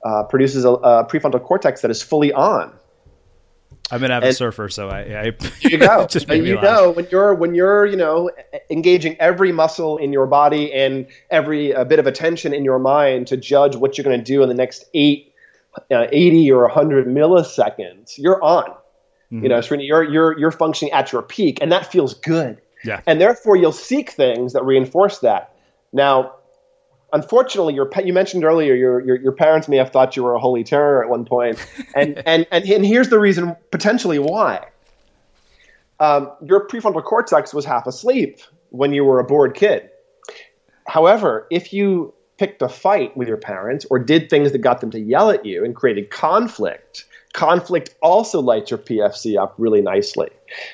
[0.05, 2.73] uh, produces a, a prefrontal cortex that is fully on
[3.91, 5.25] I'm an avid surfer, so I, I
[5.61, 6.07] you go.
[6.35, 6.65] you laugh.
[6.65, 8.31] know when you're when you're you know
[8.71, 13.29] engaging every muscle in your body and every a bit of attention in your mind
[13.29, 15.35] to judge what you're going to do in the next eight,
[15.91, 18.19] uh, 80 or 100 milliseconds.
[18.19, 18.71] You're on.
[19.33, 19.43] Mm-hmm.
[19.43, 22.61] You know, Srini, you're you're you're functioning at your peak, and that feels good.
[22.85, 23.01] Yeah.
[23.07, 25.55] And therefore, you'll seek things that reinforce that.
[25.93, 26.35] Now,
[27.13, 30.39] unfortunately, your you mentioned earlier your, your, your parents may have thought you were a
[30.39, 31.59] holy terror at one point,
[31.95, 34.67] and and and, and here's the reason potentially why.
[36.01, 39.91] Um, your prefrontal cortex was half asleep when you were a bored kid.
[40.87, 44.91] However, if you picked a fight with your parents or did things that got them
[44.93, 50.29] to yell at you and created conflict, conflict also lights your PFC up really nicely.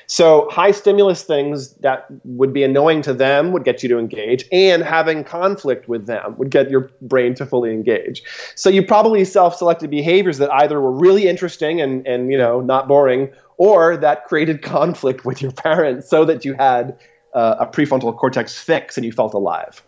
[0.07, 4.45] So high stimulus things that would be annoying to them would get you to engage,
[4.51, 8.23] and having conflict with them would get your brain to fully engage.
[8.55, 12.87] So you probably self-selected behaviors that either were really interesting and and you know not
[12.87, 16.97] boring, or that created conflict with your parents, so that you had
[17.33, 19.83] uh, a prefrontal cortex fix and you felt alive.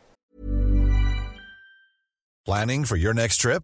[2.45, 3.63] Planning for your next trip.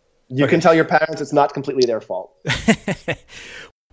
[0.31, 0.51] you Okay.
[0.51, 2.33] can tell your parents it's not completely their fault.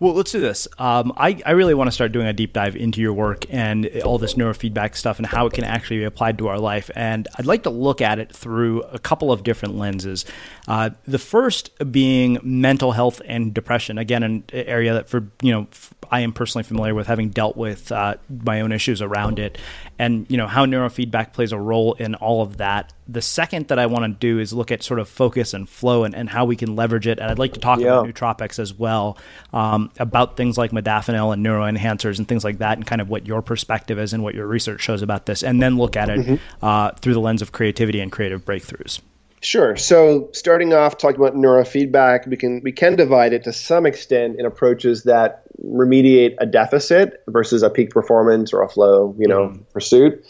[0.00, 0.68] Well, let's do this.
[0.78, 3.84] Um, I, I really want to start doing a deep dive into your work and
[4.04, 6.88] all this neurofeedback stuff and how it can actually be applied to our life.
[6.94, 10.24] And I'd like to look at it through a couple of different lenses.
[10.68, 13.98] Uh, the first being mental health and depression.
[13.98, 17.56] Again, an area that for you know f- I am personally familiar with, having dealt
[17.56, 19.58] with uh, my own issues around it,
[19.98, 22.92] and you know how neurofeedback plays a role in all of that.
[23.10, 26.04] The second that I want to do is look at sort of focus and flow
[26.04, 27.18] and, and how we can leverage it.
[27.18, 28.00] And I'd like to talk Yeah.
[28.00, 29.16] about nootropics as well,
[29.54, 33.26] um, about things like modafinil and neuroenhancers and things like that, and kind of what
[33.26, 36.38] your perspective is and what your research shows about this, and then look at it
[36.62, 39.00] uh, through the lens of creativity and creative breakthroughs.
[39.40, 39.76] Sure.
[39.76, 44.38] So starting off talking about neurofeedback, we can we can divide it to some extent
[44.38, 49.56] in approaches that remediate a deficit versus a peak performance or a flow, you know,
[49.72, 50.24] pursuit.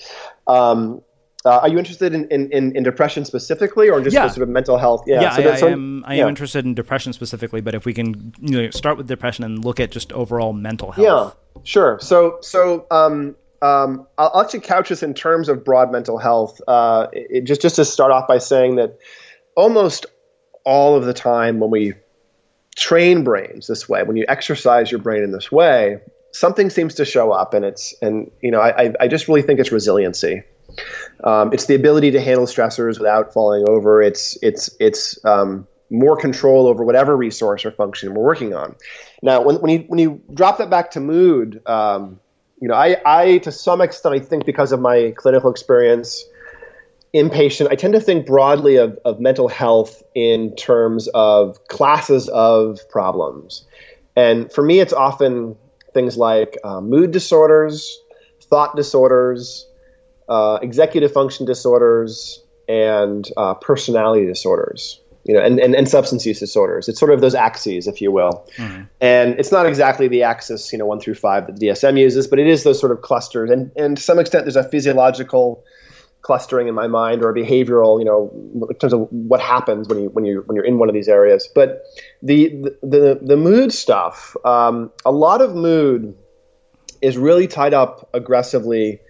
[0.47, 1.01] Um,
[1.44, 4.27] uh, are you interested in, in, in, depression specifically, or just Yeah.
[4.29, 5.05] sort of mental health?
[5.07, 6.05] Yeah, so I, I some- am.
[6.05, 6.22] I yeah.
[6.24, 9.64] am interested in depression specifically, but if we can you know, start with depression and
[9.64, 11.37] look at just overall mental health.
[11.55, 12.01] Yeah, sure.
[12.01, 16.61] So, so um, um, I'll, actually couch this in terms of broad mental health.
[16.66, 18.98] Uh, it, just just to start off by saying that
[19.57, 20.07] almost
[20.64, 21.94] all of the time when we
[22.77, 26.01] train brains this way, when you exercise your brain in this way,
[26.32, 29.43] something seems to show up, and it's and you know I I, I just really
[29.43, 30.43] think it's resiliency.
[31.25, 34.01] Um, it's the ability to handle stressors without falling over.
[34.01, 38.75] It's it's it's um, more control over whatever resource or function we're working on.
[39.23, 42.21] Now, when, when you when you drop that back to mood, um,
[42.61, 46.25] you know, I, I to some extent I think because of my clinical experience,
[47.14, 52.81] inpatient, I tend to think broadly of, of mental health in terms of classes of
[52.91, 53.64] problems,
[54.14, 55.57] and for me, it's often
[55.95, 57.99] things like uh, mood disorders,
[58.43, 59.68] thought disorders,
[60.29, 66.41] uh, executive function disorders, and uh, personality disorders you know, and, and, and substance use
[66.41, 66.89] disorders.
[66.89, 68.47] It's sort of those axes, if you will.
[68.57, 68.85] Mm-hmm.
[69.03, 72.26] And it's not exactly the axis, you know, one through five that the DSM uses,
[72.26, 73.51] but it is those sort of clusters.
[73.51, 75.62] And, and to some extent, there's a physiological
[76.22, 78.31] clustering in my mind or a behavioral, you know,
[78.70, 81.09] in terms of what happens when you when you when you're in one of these
[81.09, 81.47] areas.
[81.55, 81.85] But
[82.22, 86.16] the the the, the mood stuff, um, a lot of mood
[87.03, 89.01] is really tied up aggressively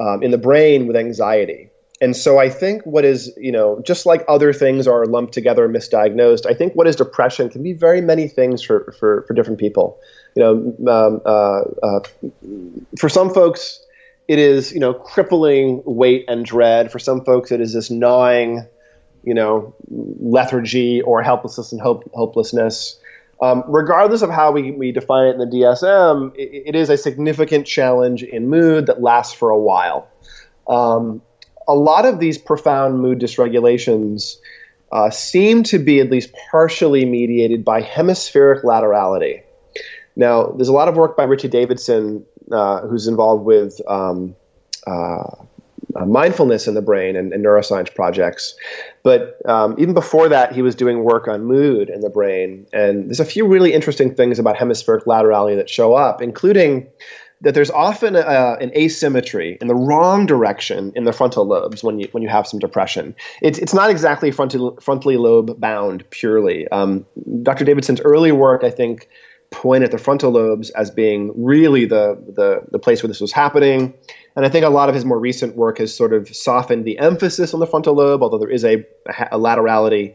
[0.00, 1.70] um, in the brain with anxiety.
[2.00, 5.68] And so I think what is, you know, just like other things are lumped together,
[5.68, 9.60] misdiagnosed, I think what is depression can be very many things for, for, for different
[9.60, 10.00] people.
[10.34, 12.00] You know, um, uh, uh,
[12.98, 13.80] for some folks,
[14.26, 16.90] it is, you know, crippling weight and dread.
[16.90, 18.66] For some folks, it is this gnawing,
[19.22, 22.98] you know, lethargy or helplessness and hope, hopelessness.
[23.44, 26.96] Um, regardless of how we, we define it in the DSM, it, it is a
[26.96, 30.08] significant challenge in mood that lasts for a while.
[30.66, 31.20] Um,
[31.68, 34.36] a lot of these profound mood dysregulations
[34.92, 39.42] uh, seem to be at least partially mediated by hemispheric laterality.
[40.16, 44.36] Now, there's a lot of work by Richie Davidson, uh, who's involved with um,
[44.86, 45.26] uh,
[45.96, 48.54] uh mindfulness in the brain and, and neuroscience projects.
[49.02, 52.66] But um, even before that, he was doing work on mood in the brain.
[52.72, 56.88] And there's a few really interesting things about hemispheric laterality that show up, including
[57.44, 61.98] that there's often a, an asymmetry in the wrong direction in the frontal lobes when
[61.98, 63.14] you when you have some depression.
[63.42, 66.66] It's it's not exactly frontal, frontally lobe bound purely.
[66.68, 67.04] Um,
[67.42, 67.64] Dr.
[67.64, 69.08] Davidson's early work, I think,
[69.50, 73.32] pointed at the frontal lobes as being really the, the the place where this was
[73.32, 73.94] happening.
[74.36, 76.98] And I think a lot of his more recent work has sort of softened the
[76.98, 78.84] emphasis on the frontal lobe, although there is a,
[79.30, 80.14] a laterality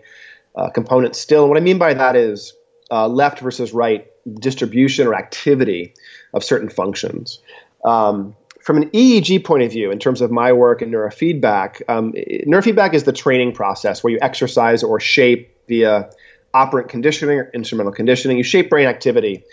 [0.56, 1.44] uh, component still.
[1.44, 2.54] And what I mean by that is
[2.92, 4.08] uh, left versus right
[4.40, 5.94] distribution or activity
[6.34, 7.40] of certain functions.
[7.86, 12.14] Um, from an EEG point of view, in terms of my work in neurofeedback, um,
[12.46, 16.10] neurofeedback is the training process where you exercise or shape via
[16.54, 18.38] operant conditioning or instrumental conditioning.
[18.38, 19.44] You shape brain activity,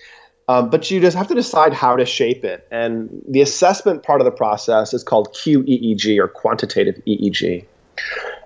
[0.49, 2.67] um, but you just have to decide how to shape it.
[2.71, 7.65] And the assessment part of the process is called QEEG or quantitative EEG.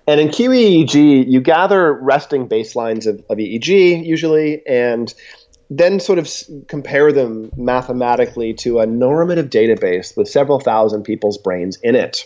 [0.06, 5.12] And in QEEG, you gather resting baselines of, of EEG usually, and
[5.68, 6.28] then sort of
[6.66, 12.24] compare them mathematically to a normative database with several thousand people's brains in it.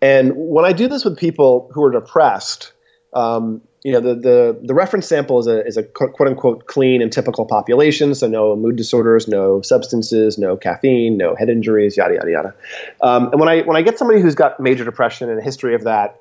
[0.00, 2.72] And when I do this with people who are depressed,
[3.12, 7.02] um, you know, the, the, the reference sample is a, is a quote unquote clean
[7.02, 8.14] and typical population.
[8.14, 12.54] So no mood disorders, no substances, no caffeine, no head injuries, yada, yada, yada.
[13.02, 15.74] Um, and when I, when I get somebody who's got major depression and a history
[15.74, 16.18] of that,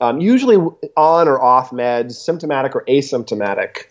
[0.00, 0.56] um, usually
[0.96, 3.84] on or off meds, symptomatic or asymptomatic,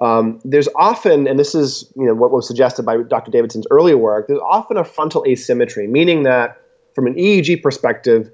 [0.00, 3.30] um, there's often, and this is you know what was suggested by Dr.
[3.30, 6.58] Davidson's earlier work, there's often a frontal asymmetry, meaning that
[6.94, 8.30] from an EEG perspective,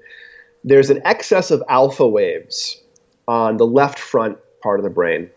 [0.63, 2.81] there's an excess of alpha waves
[3.27, 5.29] on the left front part of the brain,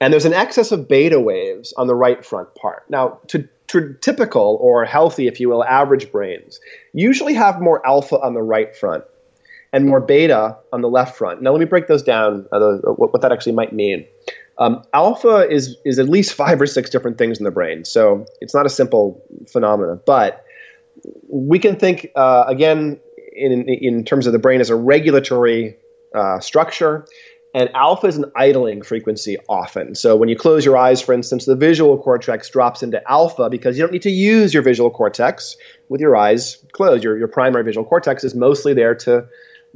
[0.00, 2.84] and there's an excess of beta waves on the right front part.
[2.88, 6.60] Now, to, to typical or healthy, if you will, average brains
[6.92, 9.04] usually have more alpha on the right front
[9.72, 11.40] and more beta on the left front.
[11.40, 12.58] Now, let me break those down, uh,
[12.96, 14.06] what, what that actually might mean.
[14.58, 18.26] Um, alpha is is at least five or six different things in the brain, so
[18.40, 20.00] it's not a simple phenomenon.
[20.04, 20.44] But
[21.28, 23.00] we can think uh, again
[23.32, 25.76] in in terms of the brain as a regulatory
[26.14, 27.06] uh, structure,
[27.54, 29.94] and alpha is an idling frequency often.
[29.94, 33.76] So when you close your eyes, for instance, the visual cortex drops into alpha because
[33.76, 35.56] you don't need to use your visual cortex
[35.88, 37.04] with your eyes closed.
[37.04, 39.26] Your your primary visual cortex is mostly there to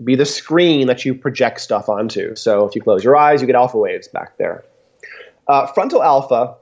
[0.02, 2.34] be the screen that you project stuff onto.
[2.34, 4.64] So if you close your eyes, you get alpha waves back there.
[5.48, 6.56] Uh, frontal alpha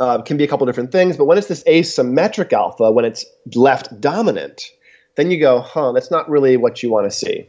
[0.00, 3.24] uh, can be a couple different things, but when it's this asymmetric alpha, when it's
[3.54, 4.72] left dominant,
[5.16, 7.46] then you go, huh, that's not really what you want to see.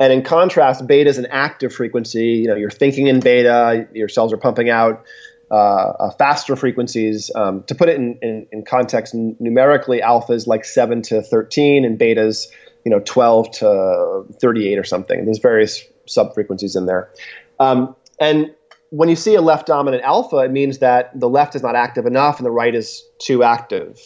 [0.00, 2.26] And in contrast, beta is an active frequency.
[2.26, 5.04] You know, you're thinking in beta, your cells are pumping out
[5.50, 7.30] uh, uh faster frequencies.
[7.34, 11.22] Um, to put it in, in, in context, n- numerically, alpha is like 7 to
[11.22, 12.50] 13, and beta's
[12.84, 15.24] you know 12 to 38 or something.
[15.24, 17.10] There's various sub frequencies in there.
[17.58, 18.54] Um, and
[18.90, 22.06] when you see a left dominant alpha, it means that the left is not active
[22.06, 24.00] enough and the right is too active.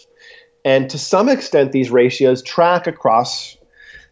[0.64, 3.57] And to some extent, these ratios track across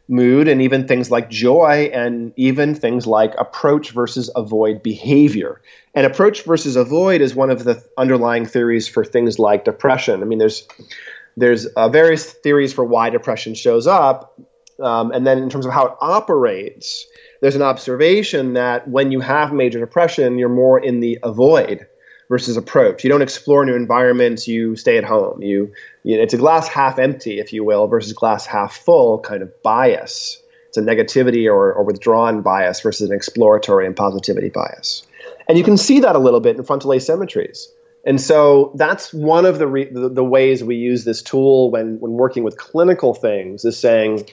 [0.08, 5.60] mood and even things like joy and even things like approach versus avoid behavior.
[5.94, 10.22] And approach versus avoid is one of the underlying theories for things like depression.
[10.22, 10.66] I mean, there's
[11.36, 14.38] there's uh, various theories for why depression shows up,
[14.80, 17.06] um, and then in terms of how it operates,
[17.42, 21.86] there's an observation that when you have major depression, you're more in the avoid
[22.28, 23.04] versus approach.
[23.04, 24.48] You don't explore new environments.
[24.48, 25.42] You stay at home.
[25.42, 25.72] You,
[26.02, 29.62] you it's a glass half empty, if you will, versus glass half full kind of
[29.62, 30.42] bias.
[30.68, 35.06] It's a negativity or, or withdrawn bias versus an exploratory and positivity bias.
[35.48, 37.66] And you can see that a little bit in frontal asymmetries.
[38.04, 41.98] And so that's one of the, re- the, the ways we use this tool when,
[41.98, 44.28] when working with clinical things is saying,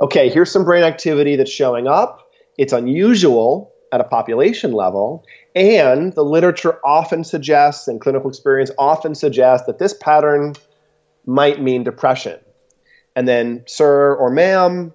[0.00, 2.30] okay, here's some brain activity that's showing up.
[2.56, 5.24] It's unusual at a population level.
[5.54, 10.54] And the literature often suggests, and clinical experience often suggests, that this pattern
[11.26, 12.38] might mean depression.
[13.16, 14.92] And then, sir or ma'am,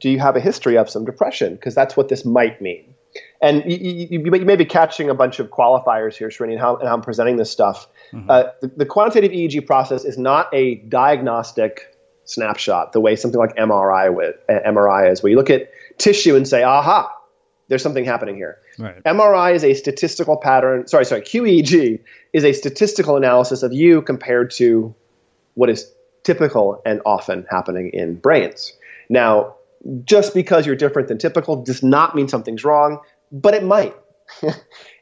[0.00, 1.54] do you have a history of some depression?
[1.54, 2.94] Because that's what this might mean.
[3.40, 6.76] And you, you, you, may be catching a bunch of qualifiers here, Srini, and how,
[6.76, 7.86] and how I'm presenting this stuff.
[8.12, 8.30] Mm-hmm.
[8.30, 13.54] Uh, the, the quantitative EEG process is not a diagnostic snapshot the way something like
[13.56, 15.68] MRI, with, uh, MRI is, where you look at
[15.98, 17.14] tissue and say, aha,
[17.74, 18.58] there's something happening here.
[18.78, 19.02] Right.
[19.02, 20.86] MRI is a statistical pattern.
[20.86, 21.22] Sorry, sorry.
[21.22, 21.98] QEEG
[22.32, 24.94] is a statistical analysis of you compared to
[25.54, 28.72] what is typical and often happening in brains.
[29.08, 29.56] Now,
[30.04, 33.00] just because you're different than typical does not mean something's wrong,
[33.32, 33.96] but it might.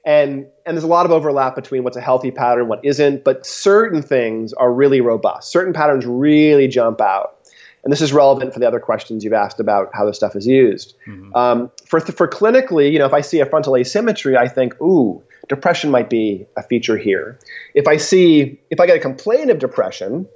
[0.06, 3.22] and and there's a lot of overlap between what's a healthy pattern, what isn't.
[3.22, 5.52] But certain things are really robust.
[5.52, 7.36] Certain patterns really jump out.
[7.84, 10.46] And this is relevant for the other questions you've asked about how this stuff is
[10.46, 10.94] used.
[11.06, 11.34] Mm-hmm.
[11.34, 15.22] Um, for, for clinically, you know, if I see a frontal asymmetry, I think, ooh,
[15.48, 17.38] depression might be a feature here.
[17.74, 20.28] If I see, if I get a complaint of depression,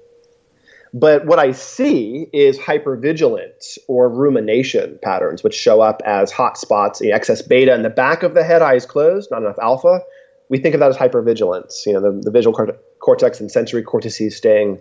[0.93, 7.01] but what I see is hypervigilance or rumination patterns, which show up as hot spots,
[7.03, 10.01] excess beta in the back of the head, eyes closed, not enough alpha.
[10.49, 12.57] We think of that as hypervigilance, you know, the, the visual
[12.99, 14.81] cortex and sensory cortices staying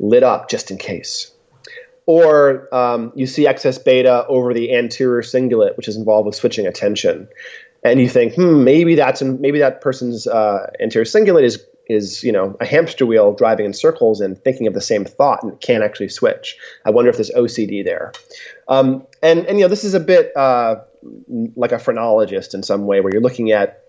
[0.00, 1.30] lit up just in case
[2.06, 6.66] or um, you see excess beta over the anterior cingulate, which is involved with switching
[6.66, 7.28] attention,
[7.82, 12.32] and you think, hmm, maybe that's maybe that person's uh, anterior cingulate is is you
[12.32, 15.84] know a hamster wheel driving in circles and thinking of the same thought and can't
[15.84, 16.56] actually switch.
[16.84, 18.12] I wonder if there's OCD there,
[18.68, 20.76] um, and and you know this is a bit uh,
[21.56, 23.83] like a phrenologist in some way, where you're looking at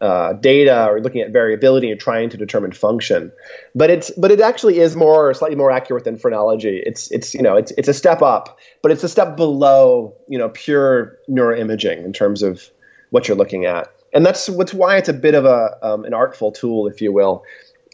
[0.00, 3.32] uh, data or looking at variability and trying to determine function.
[3.74, 6.82] But it's but it actually is more slightly more accurate than phrenology.
[6.84, 10.38] It's it's you know it's it's a step up, but it's a step below you
[10.38, 12.70] know pure neuroimaging in terms of
[13.10, 13.92] what you're looking at.
[14.12, 17.12] And that's what's why it's a bit of a um, an artful tool, if you
[17.12, 17.44] will,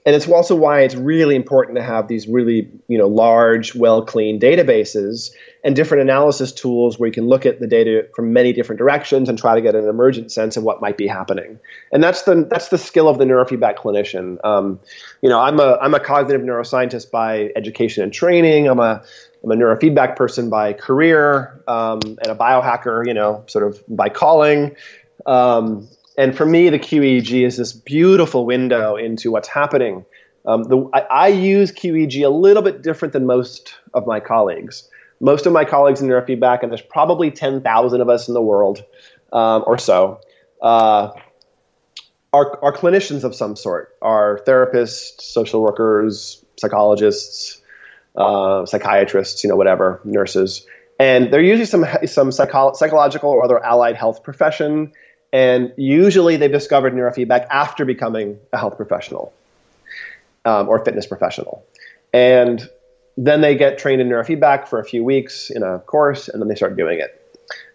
[0.05, 4.05] and it's also why it's really important to have these really you know large well
[4.05, 5.31] cleaned databases
[5.65, 9.29] and different analysis tools where you can look at the data from many different directions
[9.29, 11.59] and try to get an emergent sense of what might be happening.
[11.93, 14.39] And that's the that's the skill of the neurofeedback clinician.
[14.45, 14.81] Um,
[15.21, 18.69] you know i'm a i'm a cognitive neuroscientist by education and training.
[18.69, 19.03] I'm a
[19.45, 24.09] I'm a neurofeedback person by career um, and a biohacker, you know, sort of by
[24.09, 24.77] calling.
[25.27, 25.89] Um,
[26.19, 30.05] and for me, the QEEG is this beautiful window into what's happening.
[30.45, 34.89] Um, the, I, I, use QEEG a little bit different than most of my colleagues.
[35.21, 38.85] Most of my colleagues in neurofeedback, and there's probably 10,000 of us in the world
[39.33, 40.21] um, or so,
[40.61, 41.11] uh,
[42.33, 47.63] are, are clinicians of some sort, are therapists, social workers, psychologists,
[48.17, 50.67] uh, psychiatrists, you know, whatever, nurses.
[50.99, 54.93] And they're usually some, some psycho- psychological or other allied health profession
[55.33, 59.33] and usually they've discovered neurofeedback after becoming a health professional
[60.45, 61.65] um, or fitness professional.
[62.13, 62.69] And
[63.17, 66.49] then they get trained in neurofeedback for a few weeks in a course, and then
[66.49, 67.19] they start doing it.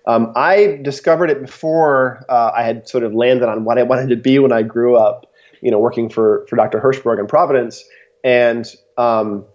[0.05, 4.09] Um, I discovered it before uh, I had sort of landed on what I wanted
[4.09, 5.31] to be when I grew up,
[5.61, 6.79] you know, working for, for Dr.
[6.79, 7.83] Hirshberg in Providence.
[8.23, 8.65] And
[8.97, 9.45] um,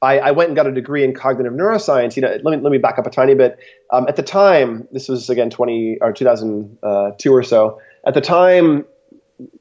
[0.00, 2.14] I, I, went and got a degree in cognitive neuroscience.
[2.14, 3.58] You know, let me let me back up a tiny bit.
[3.92, 6.78] Um, at the time, this was again twenty or two thousand
[7.18, 7.80] two or so.
[8.06, 8.84] At the time,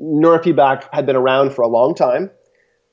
[0.02, 2.30] neurofeedback had been around for a long time.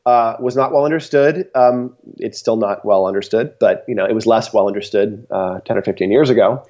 [0.06, 1.48] Uh, was not well understood.
[1.54, 5.60] Um, it's still not well understood, but you know, it was less well understood uh,
[5.60, 6.66] ten or fifteen years ago.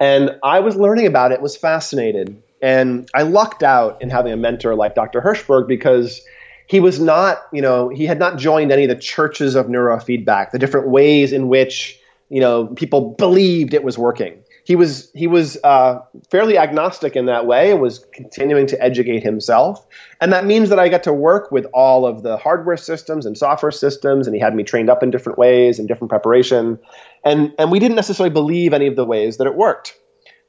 [0.00, 1.42] And I was learning about it.
[1.42, 5.20] Was fascinated, and I lucked out in having a mentor like Dr.
[5.20, 6.22] Hirshberg because
[6.68, 10.50] he was not, you know, he had not joined any of the churches of neurofeedback,
[10.50, 11.98] the different ways in which,
[12.28, 14.44] you know, people believed it was working.
[14.64, 16.00] He was he was uh,
[16.30, 19.86] fairly agnostic in that way and was continuing to educate himself.
[20.20, 23.36] And that means that I got to work with all of the hardware systems and
[23.36, 26.78] software systems, and he had me trained up in different ways and different preparation.
[27.24, 29.98] and and we didn't necessarily believe any of the ways that it worked.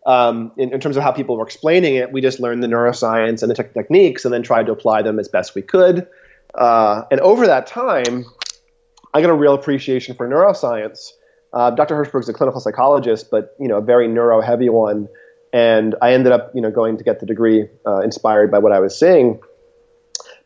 [0.10, 3.43] Um, in, in, terms of how people were explaining it, we just learned the neuroscience
[3.43, 6.07] and the te- techniques, and then tried to apply them as best we could.
[6.55, 8.26] Uh, and over that time,
[9.14, 11.12] I got a real appreciation for neuroscience.
[11.53, 11.95] Uh, Dr.
[11.95, 15.07] Hirshberg's a clinical psychologist, but you know, a very neuro-heavy one.
[15.53, 18.72] And I ended up, you know, going to get the degree uh, inspired by what
[18.72, 19.39] I was seeing.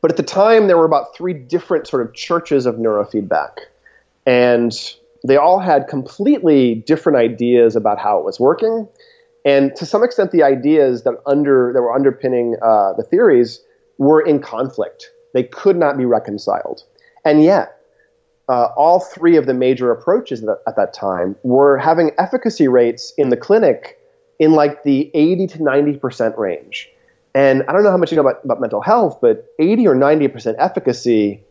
[0.02, 3.60] But at the time, there were about three different sort of churches of neurofeedback,
[4.26, 4.74] and
[5.26, 8.90] they all had completely different ideas about how it was working.
[9.46, 13.62] And to some extent, the ideas that under that were underpinning uh, the theories
[13.98, 15.12] were in conflict.
[15.34, 16.84] They could not be reconciled.
[17.26, 17.78] And yet,
[18.50, 23.14] uh, all three of the major approaches that, at that time were having efficacy rates
[23.18, 24.00] in the clinic
[24.40, 26.90] in like the 80 to 90% range.
[27.36, 29.96] And I don't know how much you know about, about mental health, but 80 or
[29.96, 31.44] 90% efficacy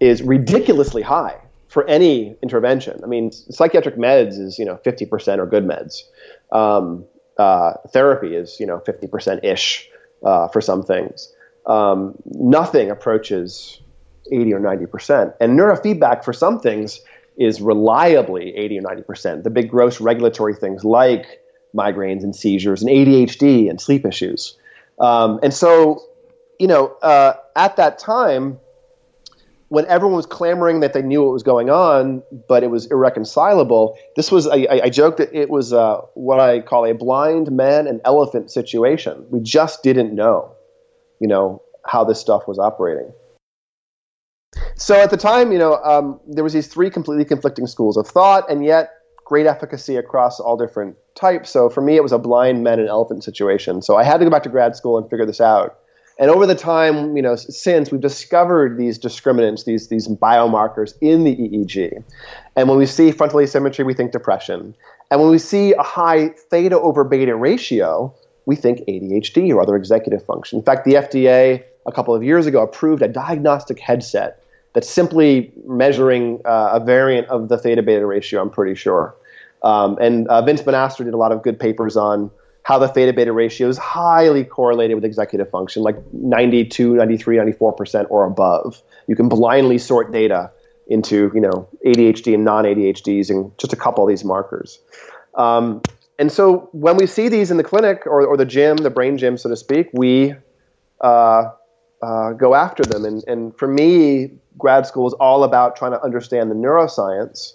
[0.00, 1.36] is ridiculously high
[1.68, 3.00] for any intervention.
[3.04, 6.02] I mean, psychiatric meds is, you know, 50% are good meds.
[6.50, 7.04] Um,
[7.40, 9.88] uh, therapy is, you know, 50% ish
[10.22, 11.32] uh, for some things.
[11.64, 13.80] Um, nothing approaches
[14.30, 15.34] 80 or 90%.
[15.40, 17.00] And neurofeedback for some things
[17.38, 19.42] is reliably 80 or 90%.
[19.44, 21.40] The big gross regulatory things like
[21.74, 24.58] migraines and seizures and ADHD and sleep issues.
[24.98, 26.02] Um, and so,
[26.58, 28.60] you know, uh, at that time,
[29.70, 33.96] when everyone was clamoring that they knew what was going on, but it was irreconcilable,
[34.16, 37.86] this was, I, I joke that it was uh, what I call a blind man
[37.86, 39.24] and elephant situation.
[39.30, 40.56] We just didn't know,
[41.20, 43.12] you know, how this stuff was operating.
[44.74, 48.08] So at the time, you know, um, there was these three completely conflicting schools of
[48.08, 48.90] thought, and yet
[49.24, 51.48] great efficacy across all different types.
[51.48, 53.82] So for me, it was a blind men and elephant situation.
[53.82, 55.78] So I had to go back to grad school and figure this out.
[56.20, 61.24] And over the time, you know, since we've discovered these discriminants, these these biomarkers in
[61.24, 62.04] the EEG,
[62.56, 64.74] and when we see frontal asymmetry, we think depression,
[65.10, 68.14] and when we see a high theta over beta ratio,
[68.44, 70.58] we think ADHD or other executive function.
[70.58, 74.42] In fact, the FDA a couple of years ago approved a diagnostic headset
[74.74, 79.16] that's simply measuring uh, a variant of the theta beta ratio, I'm pretty sure.
[79.62, 82.30] Um, and uh, Vince Monastra did a lot of good papers on
[82.62, 88.06] how the theta beta ratio is highly correlated with executive function, like 92, 93, 94%
[88.10, 88.82] or above.
[89.06, 90.50] You can blindly sort data
[90.88, 94.80] into you know ADHD and non-ADHD using just a couple of these markers.
[95.34, 95.82] Um,
[96.18, 99.16] and so when we see these in the clinic or, or the gym, the brain
[99.16, 100.34] gym, so to speak, we
[101.00, 101.50] uh,
[102.02, 103.06] uh, go after them.
[103.06, 107.54] And, and for me, grad school is all about trying to understand the neuroscience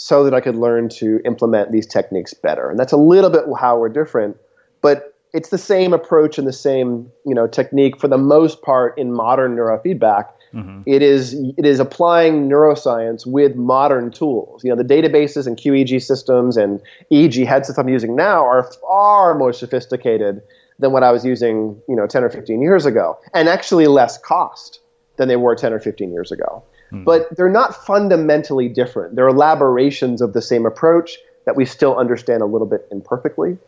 [0.00, 2.70] so that I could learn to implement these techniques better.
[2.70, 4.38] And that's a little bit how we're different,
[4.80, 8.96] but it's the same approach and the same you know technique for the most part
[8.96, 10.28] in modern neurofeedback.
[10.54, 10.82] Mm-hmm.
[10.86, 14.64] It is it is applying neuroscience with modern tools.
[14.64, 16.80] You know, the databases and QEEG systems and
[17.12, 20.40] EEG headsets I'm using now are far more sophisticated
[20.78, 24.16] than what I was using, you know, 10 or 15 years ago, and actually less
[24.16, 24.80] cost
[25.18, 26.64] than they were 10 or 15 years ago.
[26.92, 27.04] Mm.
[27.04, 29.16] But they're not fundamentally different.
[29.16, 33.58] They're elaborations of the same approach that we still understand a little bit imperfectly.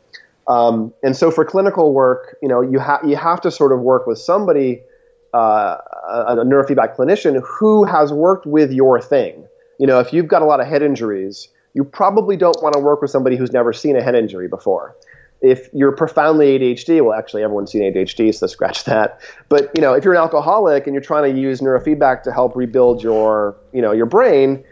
[0.49, 3.81] Um, and so for clinical work, you know, you, ha- you have to sort of
[3.81, 4.83] work with somebody,
[5.33, 5.77] uh,
[6.09, 9.47] a neurofeedback clinician who has worked with your thing.
[9.79, 12.81] You know, if you've got a lot of head injuries, you probably don't want to
[12.81, 14.95] work with somebody who's never seen a head injury before
[15.43, 19.21] if you're profoundly ADHD, well, actually everyone's seen ADHD, so scratch that.
[19.49, 22.57] But you know, if you're an alcoholic and you're trying to use neurofeedback to help
[22.57, 24.65] rebuild your, you know, your brain,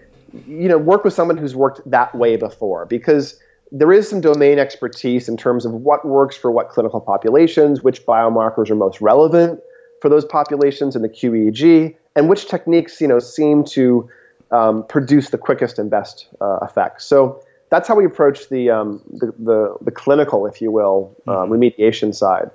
[0.46, 3.38] you know, work with someone who's worked that way before because
[3.72, 8.04] there is some domain expertise in terms of what works for what clinical populations, which
[8.06, 9.60] biomarkers are most relevant
[10.00, 14.08] for those populations in the QEEG, and which techniques, you know, seem to
[14.50, 17.04] um, produce the quickest and best uh, effects.
[17.04, 21.32] So that's how we approach the, um, the, the, the, clinical, if you will, uh,
[21.32, 21.52] mm-hmm.
[21.52, 22.50] remediation side.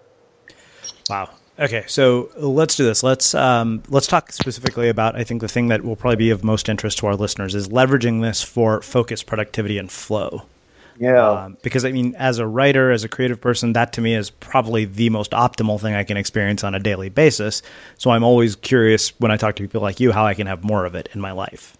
[1.09, 1.29] Wow.
[1.57, 3.01] Okay, so let's do this.
[3.01, 5.15] Let's um, let's talk specifically about.
[5.15, 7.69] I think the thing that will probably be of most interest to our listeners is
[7.69, 10.43] leveraging this for focus, productivity, and flow.
[10.99, 11.29] Yeah.
[11.29, 14.29] Um, because I mean, as a writer, as a creative person, that to me is
[14.29, 17.61] probably the most optimal thing I can experience on a daily basis.
[17.97, 20.63] So I'm always curious when I talk to people like you how I can have
[20.63, 21.77] more of it in my life.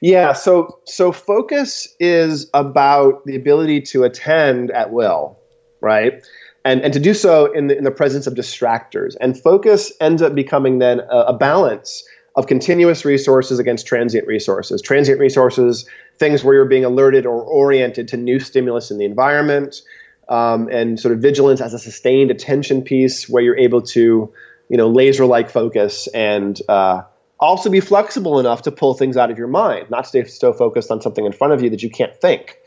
[0.00, 5.38] Yeah, so so focus is about the ability to attend at will,
[5.80, 6.24] right?
[6.64, 9.14] And and to do so in the in the presence of distractors.
[9.20, 12.04] And focus ends up becoming then a, a balance
[12.34, 14.80] of continuous resources against transient resources.
[14.80, 15.86] Transient resources,
[16.18, 19.82] things where you're being alerted or oriented to new stimulus in the environment,
[20.28, 24.32] um, and sort of vigilance as a sustained attention piece where you're able to,
[24.70, 27.02] you know, laser-like focus and uh,
[27.42, 30.90] also be flexible enough to pull things out of your mind, not stay so focused
[30.90, 32.58] on something in front of you that you can't think.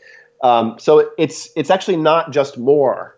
[0.42, 3.16] Um, so it's it's actually not just more.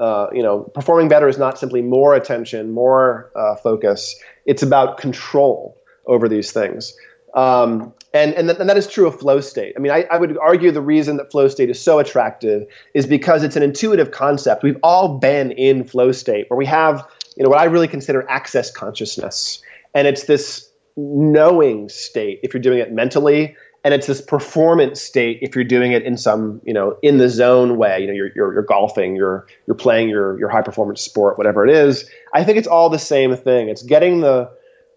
[0.00, 4.14] Uh, you know, performing better is not simply more attention, more uh, focus.
[4.44, 6.94] It's about control over these things.
[7.34, 9.74] Um, and, and, th- and, that is true of flow state.
[9.76, 13.06] I mean, I, I, would argue the reason that flow state is so attractive is
[13.06, 14.62] because it's an intuitive concept.
[14.62, 18.26] We've all been in flow state where we have, you know, what I really consider
[18.30, 19.62] access consciousness.
[19.94, 20.65] And it's this
[20.96, 25.92] knowing state if you're doing it mentally, and it's this performance state if you're doing
[25.92, 28.00] it in some, you know, in the zone way.
[28.00, 31.64] You know, you're, you're, you're golfing, you're, you're playing your, your high performance sport, whatever
[31.64, 32.08] it is.
[32.34, 33.68] I think it's all the same thing.
[33.68, 34.50] It's getting the,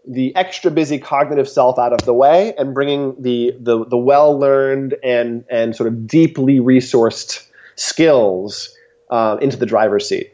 [0.08, 4.40] the extra busy cognitive self out of the way and bringing the the, the well
[4.40, 7.46] learned and and sort of deeply resourced
[7.76, 8.76] skills
[9.12, 10.32] uh, into the driver's seat.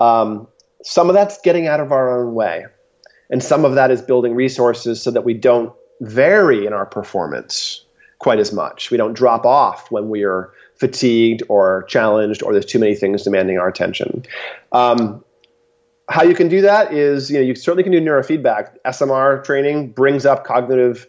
[0.00, 0.48] Um,
[0.82, 2.66] some of that's getting out of our own way,
[3.30, 7.84] and some of that is building resources so that we don't vary in our performance
[8.18, 8.90] quite as much.
[8.90, 13.22] We don't drop off when we are fatigued or challenged or there's too many things
[13.22, 14.24] demanding our attention.
[14.72, 15.24] Um,
[16.08, 18.76] how you can do that is, you know, you certainly can do neurofeedback.
[18.86, 21.06] SMR training brings up cognitive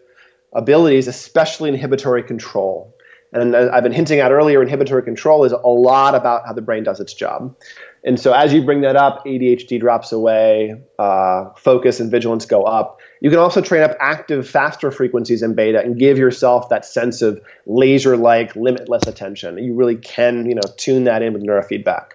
[0.54, 2.94] abilities, especially inhibitory control.
[3.32, 6.84] And I've been hinting at earlier, inhibitory control is a lot about how the brain
[6.84, 7.56] does its job.
[8.04, 12.64] And so as you bring that up, ADHD drops away, uh, focus and vigilance go
[12.64, 13.00] up.
[13.22, 17.22] You can also train up active, faster frequencies in beta and give yourself that sense
[17.22, 19.58] of laser-like, limitless attention.
[19.58, 22.12] You really can, you know, tune that in with neurofeedback.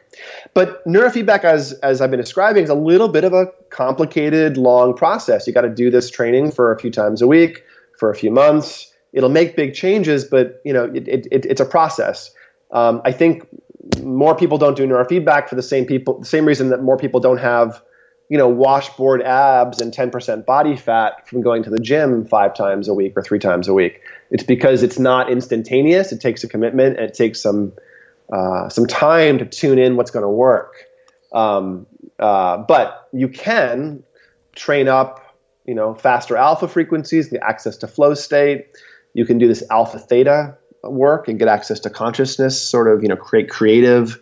[0.54, 4.94] But neurofeedback, as as I've been describing, is a little bit of a complicated, long
[4.94, 5.46] process.
[5.46, 7.62] You got to do this training for a few times a week,
[7.98, 8.92] for a few months.
[9.12, 12.30] It'll make big changes, but you know, it, it, it it's a process.
[12.70, 13.46] Um, I think
[14.02, 17.20] more people don't do neurofeedback for the same people, the same reason that more people
[17.20, 17.82] don't have,
[18.28, 22.88] you know, washboard abs and 10% body fat from going to the gym five times
[22.88, 24.00] a week or three times a week.
[24.30, 26.12] It's because it's not instantaneous.
[26.12, 27.72] It takes a commitment and it takes some
[28.32, 30.76] uh, some time to tune in what's going to work.
[31.32, 31.86] Um,
[32.18, 34.02] uh, but you can
[34.54, 38.68] train up, you know, faster alpha frequencies, the access to flow state.
[39.12, 40.56] You can do this alpha theta
[40.90, 44.20] work and get access to consciousness, sort of, you know, create creative,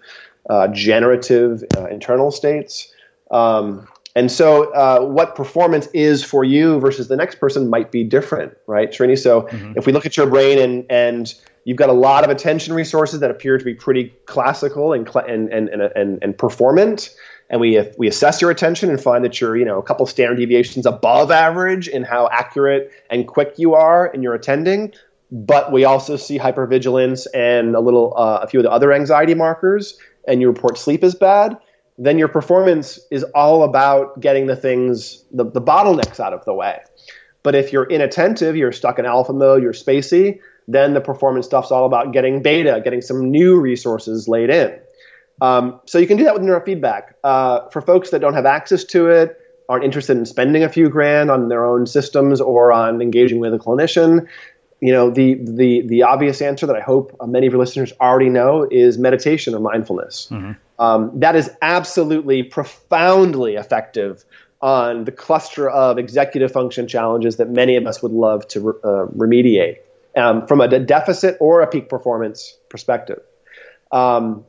[0.48, 2.92] uh, generative uh, internal states.
[3.30, 8.04] Um, and so, uh, what performance is for you versus the next person might be
[8.04, 9.18] different, right, Srini?
[9.18, 9.72] So, mm-hmm.
[9.76, 11.34] if we look at your brain and and
[11.64, 15.48] you've got a lot of attention resources that appear to be pretty classical and and
[15.48, 17.14] and and, and performant,
[17.48, 20.36] and we we assess your attention and find that you're you know a couple standard
[20.36, 24.92] deviations above average in how accurate and quick you are in your attending
[25.32, 29.34] but we also see hypervigilance and a little uh, a few of the other anxiety
[29.34, 31.56] markers and you report sleep is bad
[31.98, 36.54] then your performance is all about getting the things the, the bottlenecks out of the
[36.54, 36.80] way.
[37.42, 41.72] But if you're inattentive you're stuck in alpha mode you're spacey then the performance stuff's
[41.72, 44.78] all about getting beta getting some new resources laid in.
[45.40, 47.14] Um, so you can do that with neurofeedback.
[47.24, 50.90] Uh, for folks that don't have access to it aren't interested in spending a few
[50.90, 54.26] grand on their own systems or on engaging with a clinician
[54.82, 58.28] you know, the the the obvious answer that I hope many of your listeners already
[58.28, 60.26] know is meditation or mindfulness.
[60.28, 60.52] Mm-hmm.
[60.82, 64.24] Um, that is absolutely profoundly effective
[64.60, 68.72] on the cluster of executive function challenges that many of us would love to re-
[68.82, 69.76] uh, remediate
[70.16, 73.20] um, from a deficit or a peak performance perspective.
[73.92, 74.44] Um,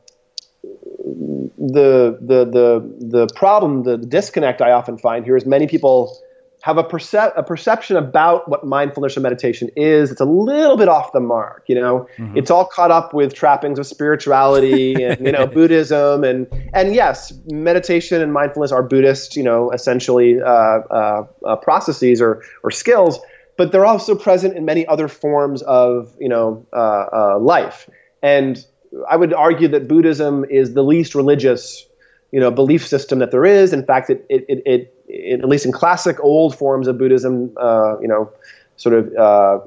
[0.64, 6.18] the the the the problem, the disconnect I often find here is many people
[6.64, 10.12] have a, percep- a perception about what mindfulness or meditation is.
[10.12, 12.08] It's a little bit off the mark, you know.
[12.18, 12.38] Mm-hmm.
[12.38, 17.34] It's all caught up with trappings of spirituality and you know Buddhism and and yes,
[17.48, 23.20] meditation and mindfulness are Buddhist, you know, essentially uh, uh, uh, processes or or skills,
[23.58, 27.90] but they're also present in many other forms of you know uh, uh, life.
[28.22, 28.66] And
[29.10, 31.86] I would argue that Buddhism is the least religious
[32.32, 33.74] you know belief system that there is.
[33.74, 34.94] In fact, it it, it, it
[35.32, 38.32] at least in classic old forms of Buddhism, uh, you know,
[38.78, 39.20] sort of uh,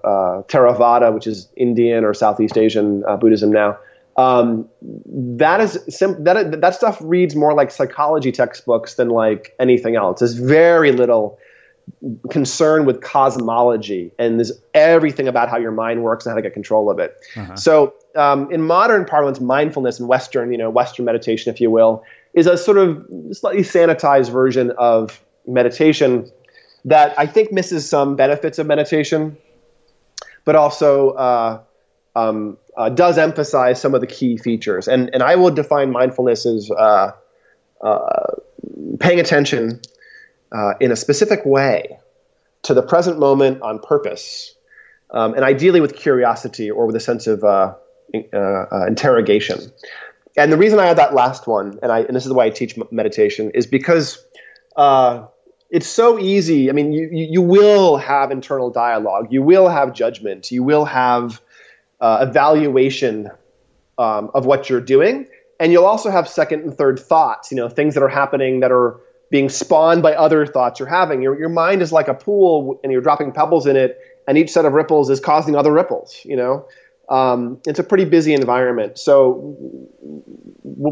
[0.06, 3.78] uh, Theravada, which is Indian or Southeast Asian uh, Buddhism now.
[4.16, 9.94] Um, that is sim- that that stuff reads more like psychology textbooks than like anything
[9.94, 10.20] else.
[10.20, 11.38] There's very little
[12.30, 16.52] concern with cosmology and there's everything about how your mind works and how to get
[16.52, 17.16] control of it.
[17.36, 17.54] Uh-huh.
[17.56, 22.02] So um, in modern parlance, mindfulness and Western, you know, Western meditation, if you will,
[22.34, 26.30] is a sort of slightly sanitized version of meditation
[26.86, 29.36] that I think misses some benefits of meditation,
[30.44, 31.60] but also uh,
[32.14, 34.88] um, uh, does emphasize some of the key features.
[34.88, 37.12] And and I will define mindfulness as uh,
[37.80, 38.26] uh
[38.98, 39.80] paying attention
[40.52, 41.98] uh, in a specific way
[42.62, 44.54] to the present moment on purpose,
[45.10, 47.74] um, and ideally with curiosity or with a sense of uh,
[48.86, 49.60] interrogation.
[50.36, 52.50] And the reason I had that last one, and I and this is why I
[52.50, 54.24] teach meditation, is because
[54.76, 55.26] uh,
[55.70, 56.70] it's so easy.
[56.70, 61.40] I mean, you, you will have internal dialogue, you will have judgment, you will have
[62.00, 63.30] uh, evaluation
[63.98, 65.26] um, of what you're doing,
[65.58, 67.50] and you'll also have second and third thoughts.
[67.50, 69.00] You know, things that are happening that are
[69.30, 71.22] being spawned by other thoughts you're having.
[71.22, 73.98] Your your mind is like a pool, and you're dropping pebbles in it,
[74.28, 76.20] and each set of ripples is causing other ripples.
[76.24, 76.68] You know.
[77.08, 78.98] Um, it's a pretty busy environment.
[78.98, 79.56] So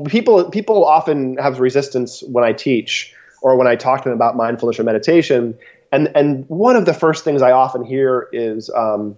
[0.06, 3.12] people people often have resistance when I teach
[3.44, 5.56] or when I talk to them about mindfulness or meditation.
[5.92, 9.16] And and one of the first things I often hear is, um,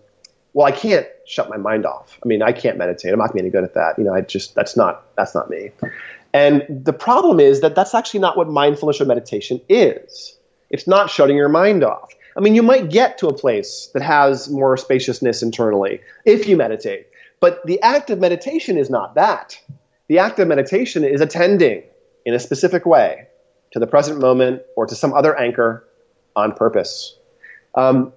[0.52, 2.18] well, I can't shut my mind off.
[2.22, 3.12] I mean, I can't meditate.
[3.12, 3.94] I'm not going to be any good at that.
[3.98, 5.70] You know, I just that's not that's not me.
[6.34, 10.36] And the problem is that that's actually not what mindfulness or meditation is.
[10.68, 12.12] It's not shutting your mind off.
[12.36, 16.56] I mean, you might get to a place that has more spaciousness internally if you
[16.56, 17.06] meditate.
[17.38, 19.58] But the act of meditation is not that.
[20.08, 21.84] The act of meditation is attending
[22.26, 23.28] in a specific way
[23.76, 25.86] to the present moment or to some other anchor
[26.34, 27.18] on purpose.
[27.74, 28.10] Um,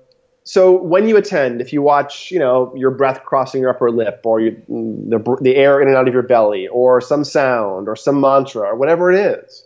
[0.45, 4.21] so when you attend, if you watch, you know, your breath crossing your upper lip,
[4.23, 7.97] or you, the, the air in and out of your belly, or some sound, or
[7.97, 9.65] some mantra, or whatever it is,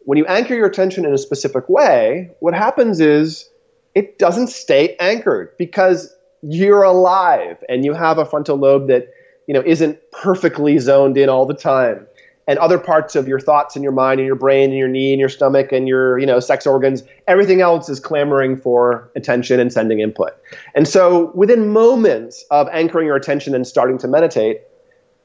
[0.00, 3.48] when you anchor your attention in a specific way, what happens is
[3.94, 6.12] it doesn't stay anchored because
[6.42, 9.14] you're alive and you have a frontal lobe that
[9.46, 12.04] you know isn't perfectly zoned in all the time
[12.50, 15.12] and other parts of your thoughts and your mind and your brain and your knee
[15.12, 19.60] and your stomach and your you know sex organs everything else is clamoring for attention
[19.60, 20.32] and sending input.
[20.74, 24.62] And so within moments of anchoring your attention and starting to meditate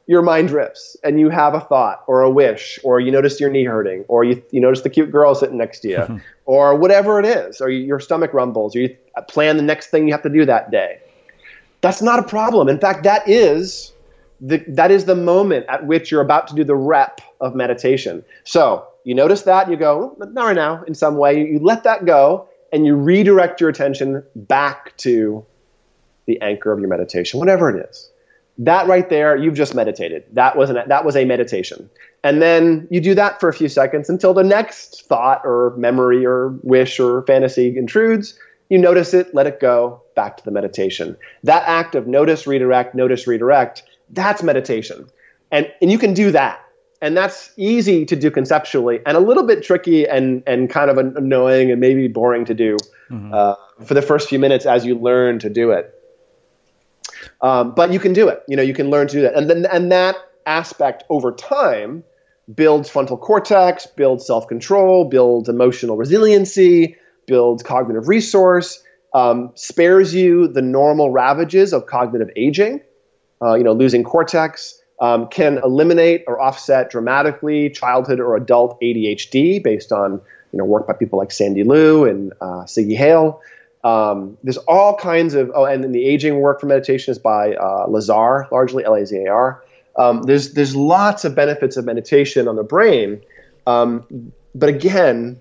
[0.05, 3.49] your mind drifts and you have a thought or a wish or you notice your
[3.49, 7.19] knee hurting or you, you notice the cute girl sitting next to you or whatever
[7.19, 8.95] it is or your stomach rumbles or you
[9.27, 10.99] plan the next thing you have to do that day.
[11.81, 12.69] That's not a problem.
[12.69, 13.93] In fact that is
[14.41, 18.23] the, that is the moment at which you're about to do the rep of meditation
[18.43, 21.83] so you notice that you go mm, not right now in some way you let
[21.83, 25.45] that go and you redirect your attention back to
[26.25, 28.09] the anchor of your meditation whatever it is
[28.59, 30.23] that right there, you've just meditated.
[30.33, 31.89] That was an, that was a meditation.
[32.23, 36.25] And then you do that for a few seconds until the next thought or memory
[36.25, 38.39] or wish or fantasy intrudes.
[38.69, 41.17] You notice it, let it go, back to the meditation.
[41.43, 43.83] That act of notice, redirect, notice, redirect,
[44.15, 45.09] that's meditation.
[45.51, 46.61] And, and you can do that.
[47.01, 50.97] And that's easy to do conceptually and a little bit tricky and, and kind of
[50.97, 52.77] annoying and maybe boring to do
[53.11, 53.33] mm-hmm.
[53.33, 55.91] uh, for the first few minutes as you learn to do it.
[57.41, 58.43] Um, but you can do it.
[58.47, 62.03] You know, you can learn to do that, and then and that aspect over time
[62.53, 66.95] builds frontal cortex, builds self control, builds emotional resiliency,
[67.27, 72.81] builds cognitive resource, um, spares you the normal ravages of cognitive aging.
[73.41, 74.81] Uh, you know, losing cortex.
[75.01, 80.21] Um, can eliminate or offset dramatically childhood or adult ADHD based on
[80.53, 83.41] you know work by people like Sandy Liu and uh, Siggy Hale.
[83.83, 87.53] Um, there's all kinds of, oh, and then the aging work for meditation is by
[87.53, 89.63] uh, Lazar, largely L A Z A R.
[89.97, 93.21] Um, there's there's lots of benefits of meditation on the brain,
[93.67, 95.39] um, but again,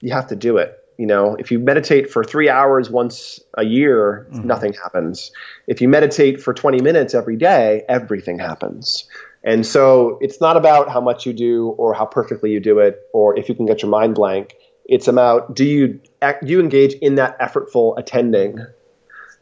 [0.00, 0.77] you have to do it.
[0.98, 4.46] You know, if you meditate for three hours once a year, mm-hmm.
[4.46, 5.30] nothing happens.
[5.68, 9.08] If you meditate for 20 minutes every day, everything happens.
[9.44, 13.00] And so it's not about how much you do or how perfectly you do it
[13.12, 14.56] or if you can get your mind blank.
[14.86, 18.58] It's about do you do you engage in that effortful attending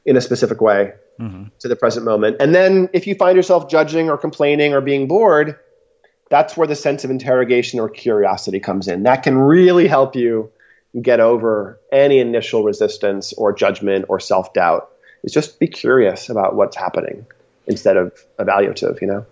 [0.05, 1.45] in a specific way mm-hmm.
[1.61, 5.07] to the present moment, and then if you find yourself judging or complaining or being
[5.07, 5.57] bored,
[6.31, 9.05] that's where the sense of interrogation or curiosity comes in.
[9.05, 10.51] That can really help you
[11.01, 14.91] get over any initial resistance or judgment or self doubt.
[15.23, 17.27] Is just be curious about what's happening
[17.67, 19.01] instead of evaluative.
[19.01, 19.27] You know.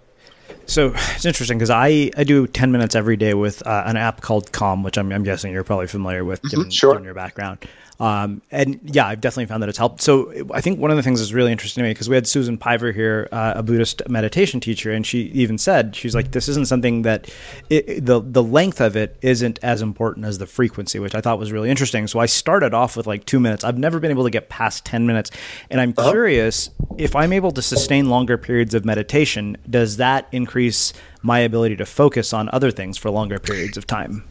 [0.67, 4.21] So it's interesting because I, I do 10 minutes every day with uh, an app
[4.21, 6.93] called Calm, which I'm, I'm guessing you're probably familiar with given, mm-hmm, sure.
[6.93, 7.59] given your background.
[8.01, 10.03] Um, and yeah, I've definitely found that it's helped.
[10.03, 12.26] So I think one of the things that's really interesting to me because we had
[12.26, 16.49] Susan Piver here, uh, a Buddhist meditation teacher, and she even said she's like, this
[16.49, 17.30] isn't something that
[17.70, 21.38] it, the the length of it isn't as important as the frequency, which I thought
[21.38, 22.07] was really interesting.
[22.09, 23.62] So I started off with like two minutes.
[23.62, 25.30] I've never been able to get past ten minutes,
[25.70, 26.11] and I'm uh-huh.
[26.11, 29.57] curious if I'm able to sustain longer periods of meditation.
[29.70, 30.92] Does that increase
[31.22, 34.24] my ability to focus on other things for longer periods of time?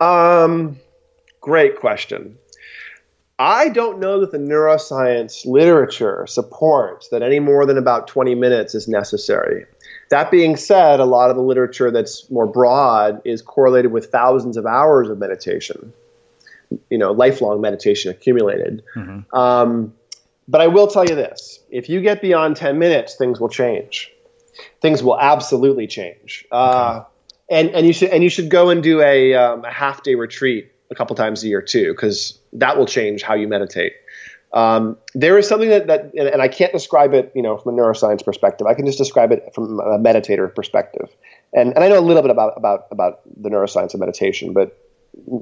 [0.00, 0.78] Um
[1.46, 2.36] Great question.
[3.38, 8.74] I don't know that the neuroscience literature supports that any more than about 20 minutes
[8.74, 9.64] is necessary.
[10.10, 14.56] That being said, a lot of the literature that's more broad is correlated with thousands
[14.56, 15.92] of hours of meditation.
[16.90, 18.82] you know lifelong meditation accumulated.
[18.96, 19.36] Mm-hmm.
[19.36, 19.94] Um,
[20.48, 24.10] but I will tell you this: if you get beyond ten minutes, things will change.
[24.80, 26.44] Things will absolutely change.
[26.50, 27.04] Uh,
[27.48, 30.16] and and you should and you should go and do a, um, a half day
[30.16, 33.92] retreat a couple times a year too, because that will change how you meditate.
[34.52, 37.76] Um, there is something that, that and, and, I can't describe it, you know, from
[37.76, 38.66] a neuroscience perspective.
[38.66, 41.10] I can just describe it from a meditator perspective.
[41.52, 44.78] And, and I know a little bit about, about, about the neuroscience of meditation, but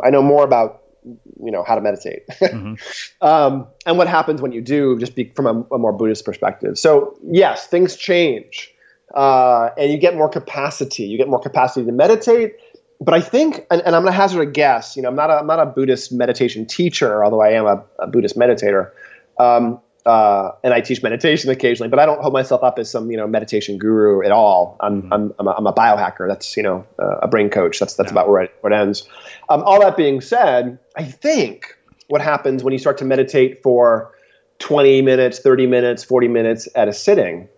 [0.03, 2.75] I know more about, you know, how to meditate mm-hmm.
[3.27, 6.79] um, and what happens when you do just be from a, a more Buddhist perspective.
[6.79, 8.75] So yes, things change
[9.15, 11.05] uh, and you get more capacity.
[11.05, 12.57] You get more capacity to meditate.
[13.05, 14.97] But I think, and, and I'm going to hazard a guess.
[14.97, 17.85] You know, I'm not a, I'm not a Buddhist meditation teacher, although I am a,
[17.99, 18.93] a Buddhist meditator.
[19.39, 23.11] Um, uh, and I teach meditation occasionally, but I don't hold myself up as some
[23.11, 24.77] you know meditation guru at all.
[24.81, 25.13] I'm mm-hmm.
[25.13, 26.29] I'm, I'm, a, I'm, a biohacker.
[26.29, 27.79] That's you know uh, a brain coach.
[27.79, 28.13] That's that's yeah.
[28.13, 29.09] about where it, where it ends.
[29.49, 31.75] Um, all that being said, I think
[32.09, 34.13] what happens when you start to meditate for
[34.59, 37.49] 20 minutes, 30 minutes, 40 minutes at a sitting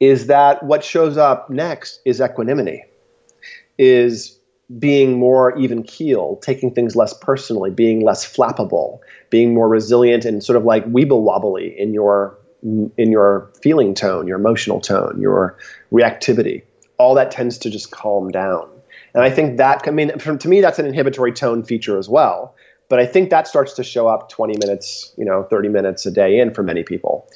[0.00, 2.84] is that what shows up next is equanimity,
[3.78, 4.33] is
[4.78, 9.00] being more even keel, taking things less personally, being less flappable,
[9.30, 14.26] being more resilient and sort of like weeble wobbly in your in your feeling tone,
[14.26, 15.58] your emotional tone, your
[15.92, 16.62] reactivity.
[16.96, 18.68] All that tends to just calm down.
[19.12, 22.54] And I think that I mean to me that's an inhibitory tone feature as well.
[22.88, 26.10] But I think that starts to show up 20 minutes, you know, 30 minutes a
[26.10, 27.26] day in for many people.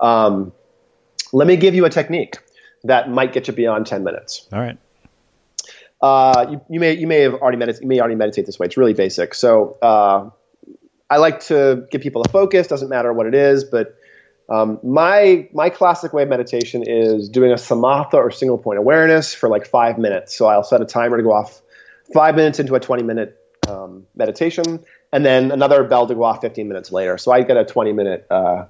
[0.00, 0.52] Um,
[1.32, 2.36] let me give you a technique
[2.84, 4.46] that might get you beyond 10 minutes.
[4.52, 4.78] All right.
[6.00, 8.66] Uh, you, you, may you may have already meditate you may already meditate this way.
[8.66, 9.34] It's really basic.
[9.34, 10.30] So uh,
[11.10, 12.66] I like to give people a focus.
[12.68, 13.96] Doesn't matter what it is, but
[14.48, 19.34] um, my my classic way of meditation is doing a samatha or single point awareness
[19.34, 20.36] for like five minutes.
[20.36, 21.60] So I'll set a timer to go off
[22.14, 23.36] five minutes into a 20 minute
[23.68, 24.82] um, meditation,
[25.12, 27.18] and then another bell to go off 15 minutes later.
[27.18, 28.66] So I get a 20 minute uh,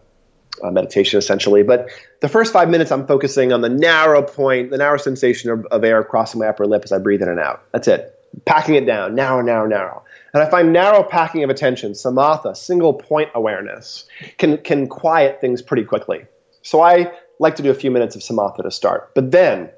[0.63, 1.63] uh, meditation essentially.
[1.63, 1.89] But
[2.21, 5.85] the first five minutes, I'm focusing on the narrow point, the narrow sensation of, of
[5.85, 7.63] air crossing my upper lip as I breathe in and out.
[7.73, 8.15] That's it.
[8.45, 10.05] Packing it down, narrow, narrow, narrow.
[10.35, 14.07] And I find narrow packing of attention, samatha, single point awareness,
[14.37, 16.27] can, can quiet things pretty quickly.
[16.63, 19.15] So I like to do a few minutes of samatha to start.
[19.15, 19.71] But then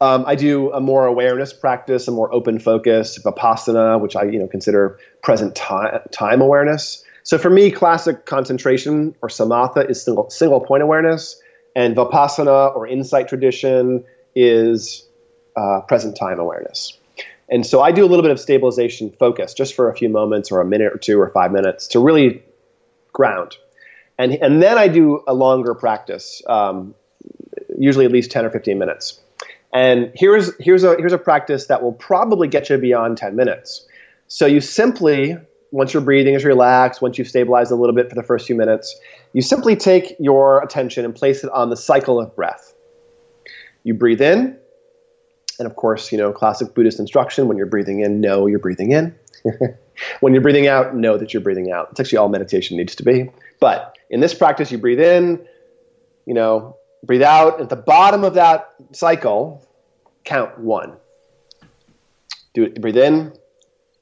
[0.00, 4.38] um, I do a more awareness practice, a more open focus, vipassana, which I you
[4.38, 7.04] know consider present time, time awareness.
[7.22, 11.40] So for me, classic concentration or samatha is single, single point awareness,
[11.76, 14.04] and vipassana or insight tradition
[14.34, 15.06] is
[15.56, 16.96] uh, present time awareness.
[17.50, 20.52] And so I do a little bit of stabilization focus just for a few moments
[20.52, 22.42] or a minute or two or five minutes to really
[23.12, 23.56] ground.
[24.18, 26.94] And, and then I do a longer practice, um,
[27.76, 29.20] usually at least 10 or 15 minutes.
[29.72, 33.86] And here's, here's, a, here's a practice that will probably get you beyond 10 minutes.
[34.28, 35.36] So you simply
[35.72, 38.56] once your breathing is relaxed, once you've stabilized a little bit for the first few
[38.56, 38.98] minutes,
[39.32, 42.74] you simply take your attention and place it on the cycle of breath.
[43.84, 44.58] You breathe in,
[45.58, 48.92] and of course, you know, classic Buddhist instruction when you're breathing in, know you're breathing
[48.92, 49.14] in.
[50.20, 51.88] when you're breathing out, know that you're breathing out.
[51.92, 53.30] It's actually all meditation needs to be.
[53.60, 55.46] But in this practice, you breathe in,
[56.26, 57.60] you know, breathe out.
[57.60, 59.66] At the bottom of that cycle,
[60.24, 60.96] count one.
[62.54, 63.32] Do it, breathe in,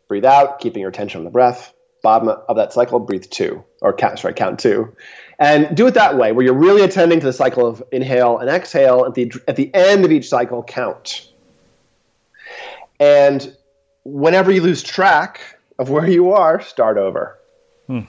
[0.09, 1.73] breathe out, keeping your attention on the breath.
[2.03, 4.95] Bottom of that cycle, breathe two, or count, sorry, count two.
[5.39, 8.49] And do it that way, where you're really attending to the cycle of inhale and
[8.49, 9.05] exhale.
[9.05, 11.31] At the, at the end of each cycle, count.
[13.01, 13.55] And
[14.05, 15.41] whenever you lose track
[15.79, 17.39] of where you are, start over.
[17.87, 18.01] Hmm.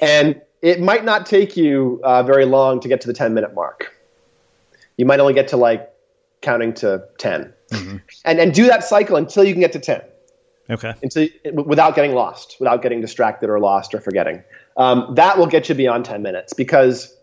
[0.00, 3.54] And it might not take you uh, very long to get to the 10 minute
[3.54, 3.94] mark.
[4.96, 5.90] You might only get to like
[6.40, 7.52] counting to 10.
[7.72, 7.96] Mm-hmm.
[8.24, 10.02] And, and do that cycle until you can get to 10.
[10.70, 10.94] Okay.
[11.02, 11.28] Until,
[11.64, 14.42] without getting lost, without getting distracted or lost or forgetting.
[14.76, 17.16] Um, that will get you beyond 10 minutes because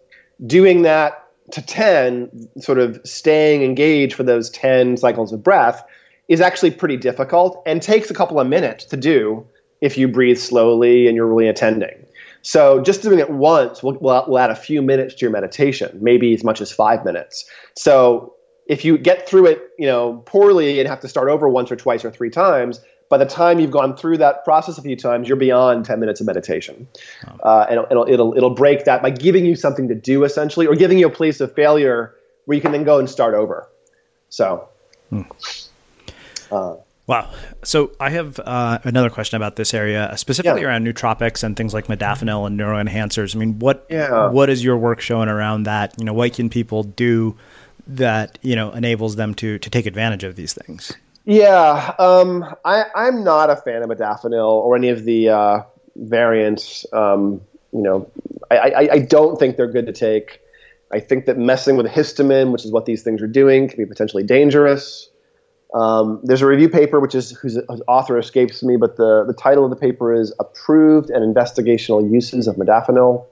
[0.45, 5.85] doing that to 10, sort of staying engaged for those 10 cycles of breath,
[6.27, 9.45] is actually pretty difficult and takes a couple of minutes to do
[9.81, 12.05] if you breathe slowly and you're really attending.
[12.41, 16.33] So just doing it once will, will, add a few minutes to your meditation, maybe
[16.33, 17.45] as much as five minutes.
[17.75, 18.35] So
[18.67, 21.75] if you get through it, you know, poorly and have to start over once or
[21.75, 25.27] twice or three times, by the time you've gone through that process a few times,
[25.27, 26.87] you're beyond 10 minutes of meditation.
[27.27, 27.49] Oh.
[27.49, 30.75] Uh, and it'll, it'll, it'll break that by giving you something to do essentially, or
[30.75, 33.69] giving you a place of failure where you can then go and start over.
[34.29, 34.67] So,
[35.09, 35.21] hmm.
[36.51, 36.75] uh,
[37.07, 37.31] Wow.
[37.63, 40.67] So I have uh, another question about this area, specifically yeah.
[40.67, 43.35] around nootropics and things like modafinil and neuroenhancers.
[43.35, 44.29] I mean, what yeah.
[44.29, 45.93] what is your work showing around that?
[45.99, 47.37] You know, what can people do
[47.87, 50.93] that you know enables them to to take advantage of these things?
[51.25, 55.63] Yeah, um, I, I'm not a fan of modafinil or any of the uh,
[55.95, 56.85] variants.
[56.93, 57.41] Um,
[57.73, 58.09] you know,
[58.51, 60.39] I, I, I don't think they're good to take.
[60.91, 63.85] I think that messing with histamine, which is what these things are doing, can be
[63.85, 65.09] potentially dangerous.
[65.73, 69.65] Um, there's a review paper, which is whose author escapes me, but the, the title
[69.65, 73.25] of the paper is Approved and Investigational Uses of Modafinil.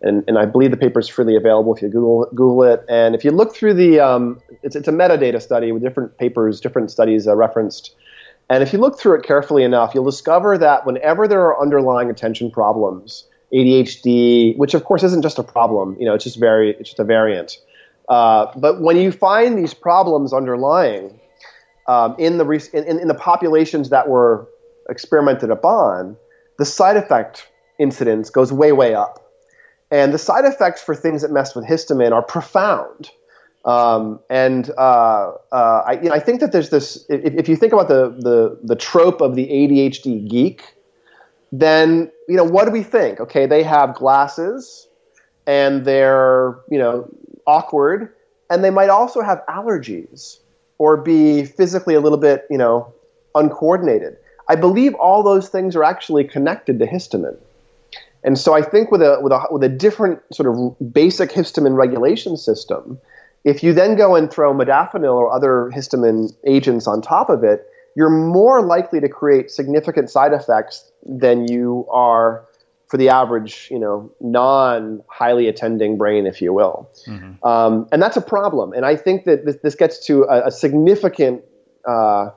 [0.00, 2.84] And, and I believe the paper is freely available if you Google, Google it.
[2.88, 6.60] And if you look through the, um, it's, it's a metadata study with different papers,
[6.60, 7.94] different studies uh, referenced.
[8.48, 12.10] And if you look through it carefully enough, you'll discover that whenever there are underlying
[12.10, 16.70] attention problems, ADHD, which of course isn't just a problem, you know, it's just very,
[16.70, 17.58] it's just a variant.
[18.08, 21.20] Uh, but when you find these problems underlying
[21.88, 24.48] um, in the in, in the populations that were
[24.88, 26.16] experimented upon,
[26.58, 29.27] the side effect incidence goes way way up,
[29.90, 33.10] and the side effects for things that mess with histamine are profound.
[33.64, 37.04] Um, and uh, uh, I, you know, I, think that there's this.
[37.08, 40.62] If, if, you think about the, the the trope of the ADHD geek,
[41.52, 43.20] then you know what do we think?
[43.20, 44.86] Okay, they have glasses,
[45.46, 47.10] and they're you know
[47.46, 48.14] awkward,
[48.48, 50.38] and they might also have allergies
[50.78, 52.92] or be physically a little bit you know
[53.34, 54.16] uncoordinated.
[54.48, 57.36] I believe all those things are actually connected to histamine.
[58.24, 61.76] And so I think with a, with a, with a different sort of basic histamine
[61.76, 62.98] regulation system,
[63.44, 67.66] if you then go and throw modafinil or other histamine agents on top of it,
[67.94, 72.44] you're more likely to create significant side effects than you are
[72.88, 76.90] for the average, you know, non highly attending brain, if you will.
[77.06, 77.46] Mm-hmm.
[77.46, 78.72] Um, and that's a problem.
[78.72, 81.42] And I think that this, this gets to a, a significant,
[81.86, 82.30] uh,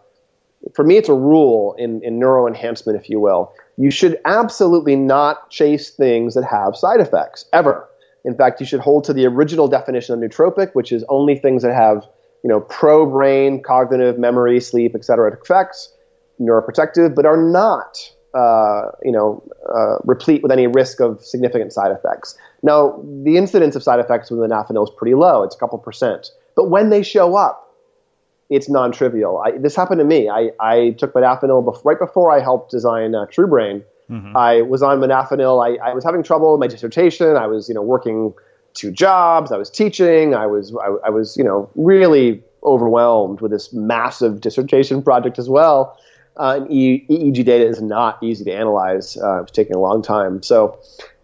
[0.73, 3.53] for me, it's a rule in, in neuroenhancement, if you will.
[3.77, 7.87] You should absolutely not chase things that have side effects, ever.
[8.25, 11.63] In fact, you should hold to the original definition of nootropic, which is only things
[11.63, 12.05] that have
[12.43, 15.31] you know, pro-brain, cognitive, memory, sleep, etc.
[15.31, 15.93] effects,
[16.39, 17.97] neuroprotective, but are not,
[18.33, 19.43] uh, you know,
[19.73, 22.37] uh, replete with any risk of significant side effects.
[22.63, 26.31] Now, the incidence of side effects with modafinil is pretty low; it's a couple percent.
[26.55, 27.70] But when they show up,
[28.51, 29.39] it's non-trivial.
[29.39, 30.29] I, this happened to me.
[30.29, 33.83] I, I took modafinil bef- right before I helped design uh, truBrain.
[34.09, 34.35] Mm-hmm.
[34.35, 35.65] I was on modafinil.
[35.65, 37.37] I, I was having trouble with my dissertation.
[37.37, 38.33] I was, you know, working
[38.73, 39.53] two jobs.
[39.53, 40.35] I was teaching.
[40.35, 45.49] I was I, I, was you know really overwhelmed with this massive dissertation project as
[45.49, 45.97] well.
[46.37, 49.17] Uh, and e- EEG data is not easy to analyze.
[49.17, 50.43] Uh, it was taking a long time.
[50.43, 50.79] So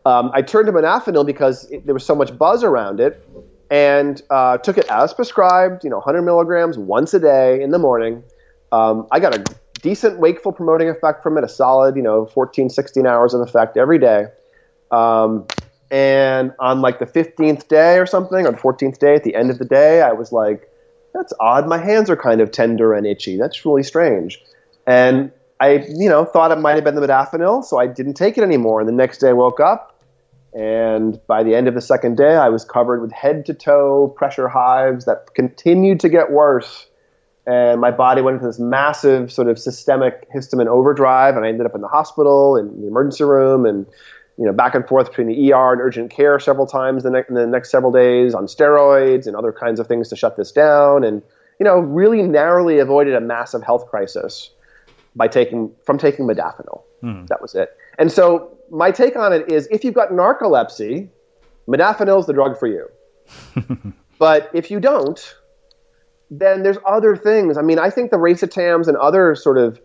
[0.05, 3.21] um, I turned to modafinil because it, there was so much buzz around it,
[3.69, 5.83] and uh, took it as prescribed.
[5.83, 8.23] You know, 100 milligrams once a day in the morning.
[8.71, 9.45] Um, I got a
[9.81, 13.77] decent wakeful promoting effect from it, a solid, you know, 14, 16 hours of effect
[13.77, 14.25] every day.
[14.91, 15.45] Um,
[15.89, 19.49] and on like the 15th day or something, or the 14th day, at the end
[19.49, 20.69] of the day, I was like,
[21.13, 21.67] that's odd.
[21.67, 23.37] My hands are kind of tender and itchy.
[23.37, 24.43] That's really strange.
[24.85, 28.37] And I, you know, thought it might have been the modafinil, so I didn't take
[28.37, 28.79] it anymore.
[28.79, 29.96] And the next day I woke up,
[30.53, 34.13] and by the end of the second day, I was covered with head to toe
[34.15, 36.87] pressure hives that continued to get worse.
[37.45, 41.65] And my body went into this massive sort of systemic histamine overdrive, and I ended
[41.65, 43.85] up in the hospital, in the emergency room, and
[44.37, 47.19] you know, back and forth between the ER and urgent care several times in the,
[47.19, 50.37] ne- in the next several days on steroids and other kinds of things to shut
[50.37, 51.23] this down, and
[51.59, 54.51] you know, really narrowly avoided a massive health crisis
[55.15, 56.83] by taking from taking modafinil.
[57.01, 57.25] Hmm.
[57.27, 57.75] That was it.
[57.97, 61.09] And so my take on it is, if you've got narcolepsy,
[61.67, 62.87] modafinil is the drug for you.
[64.19, 65.35] but if you don't,
[66.29, 67.57] then there's other things.
[67.57, 69.79] I mean, I think the racetams and other sort of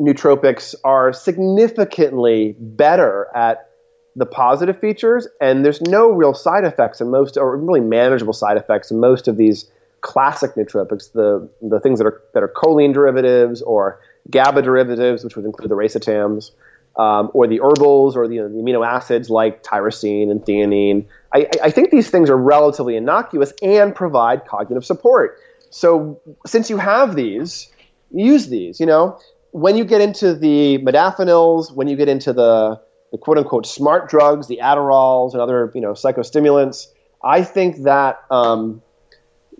[0.00, 3.70] nootropics are significantly better at
[4.14, 8.56] the positive features, and there's no real side effects in most, or really manageable side
[8.56, 12.94] effects in most of these classic nootropics, the the things that are that are choline
[12.94, 14.00] derivatives or
[14.30, 16.52] GABA derivatives, which would include the racetams,
[16.96, 21.06] um, or the herbals or the, the, amino acids like tyrosine and theanine.
[21.34, 25.38] I, I think these things are relatively innocuous and provide cognitive support.
[25.70, 27.70] So since you have these,
[28.10, 28.80] use these.
[28.80, 29.18] You know,
[29.50, 32.80] when you get into the modafinils, when you get into the
[33.12, 36.86] the quote unquote smart drugs, the Adderalls and other you know psychostimulants,
[37.22, 38.82] I think that um,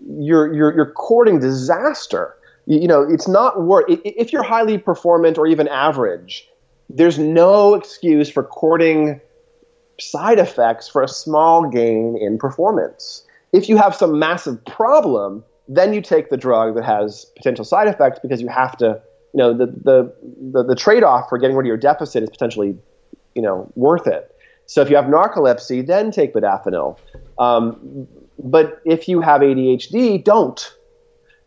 [0.07, 2.35] you're, you're you're courting disaster.
[2.65, 6.47] You, you know, it's not worth if you're highly performant or even average.
[6.89, 9.19] There's no excuse for courting
[9.99, 13.25] side effects for a small gain in performance.
[13.53, 17.87] If you have some massive problem, then you take the drug that has potential side
[17.87, 19.01] effects because you have to,
[19.33, 20.13] you know, the, the,
[20.51, 22.77] the, the trade off for getting rid of your deficit is potentially
[23.37, 24.35] you know worth it.
[24.65, 26.97] So if you have narcolepsy, then take modafinil.
[27.39, 28.07] Um,
[28.37, 30.75] but if you have ADHD, don't.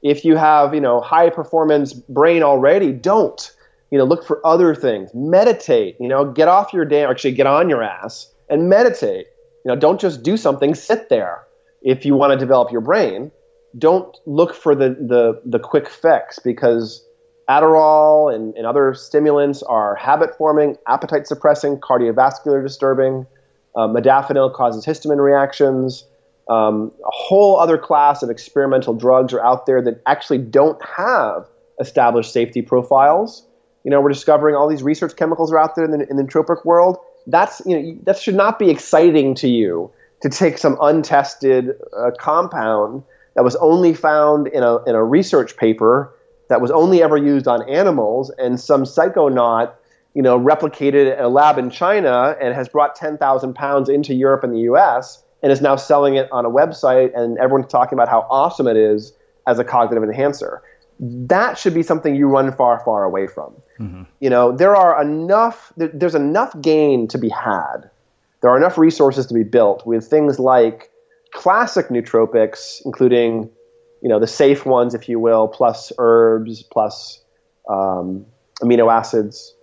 [0.02, 3.52] If you have, you know, high performance brain already, don't.
[3.90, 5.10] You know, look for other things.
[5.14, 5.96] Meditate.
[5.98, 7.10] You know, get off your damn.
[7.10, 9.26] Actually, get on your ass and meditate.
[9.64, 10.74] You know, don't just do something.
[10.74, 11.42] Sit there.
[11.82, 13.30] If you want to develop your brain,
[13.78, 17.04] don't look for the the the quick fix because
[17.48, 23.26] Adderall and, and other stimulants are habit forming, appetite suppressing, cardiovascular disturbing.
[23.74, 26.04] Uh, modafinil causes histamine reactions.
[26.48, 31.48] Um, a whole other class of experimental drugs are out there that actually don't have
[31.80, 33.46] established safety profiles.
[33.84, 36.22] You know, we're discovering all these research chemicals are out there in the, in the
[36.22, 36.98] nootropic world.
[37.26, 39.90] That's you know that should not be exciting to you
[40.22, 43.02] to take some untested uh, compound
[43.34, 46.14] that was only found in a in a research paper
[46.48, 49.72] that was only ever used on animals, and some psychonaut
[50.14, 54.52] you know, replicated a lab in China and has brought 10,000 pounds into Europe and
[54.52, 58.26] the US and is now selling it on a website and everyone's talking about how
[58.28, 59.12] awesome it is
[59.46, 60.62] as a cognitive enhancer.
[60.98, 63.54] That should be something you run far, far away from.
[63.80, 64.02] Mm-hmm.
[64.20, 67.90] You know, there are enough, there's enough gain to be had.
[68.42, 70.90] There are enough resources to be built with things like
[71.32, 73.50] classic nootropics, including,
[74.02, 77.22] you know, the safe ones, if you will, plus herbs, plus
[77.68, 78.26] um,
[78.62, 79.54] amino acids,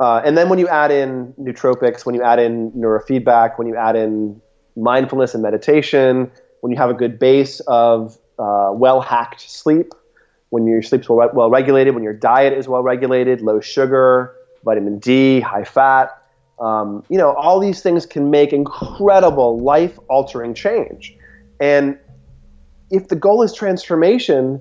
[0.00, 3.76] uh, and then when you add in nootropics, when you add in neurofeedback, when you
[3.76, 4.40] add in
[4.74, 6.30] mindfulness and meditation,
[6.62, 9.92] when you have a good base of uh, well hacked sleep,
[10.50, 14.98] when your sleep's well, well regulated, when your diet is well regulated, low sugar, vitamin
[14.98, 16.10] D, high fat,
[16.60, 21.16] um, you know, all these things can make incredible life altering change.
[21.58, 21.98] And
[22.90, 24.60] if the goal is transformation,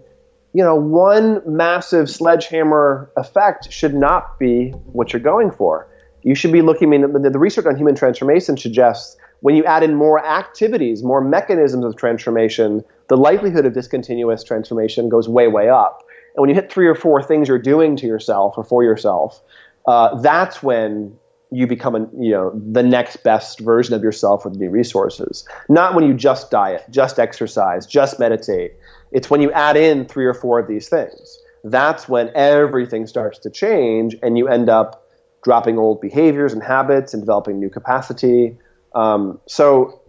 [0.54, 5.88] you know, one massive sledgehammer effect should not be what you're going for.
[6.24, 9.64] You should be looking, I mean, the, the research on human transformation suggests when you
[9.66, 15.48] add in more activities, more mechanisms of transformation, the likelihood of discontinuous transformation goes way,
[15.48, 16.04] way up.
[16.36, 19.42] And when you hit three or four things you're doing to yourself or for yourself,
[19.88, 21.18] uh, that's when
[21.52, 25.48] you become a, you know the next best version of yourself with new resources.
[25.68, 28.74] Not when you just diet, just exercise, just meditate,
[29.12, 31.40] it's when you add in three or four of these things.
[31.64, 35.08] That's when everything starts to change and you end up
[35.44, 38.58] dropping old behaviors and habits and developing new capacity.
[38.94, 40.02] Um, so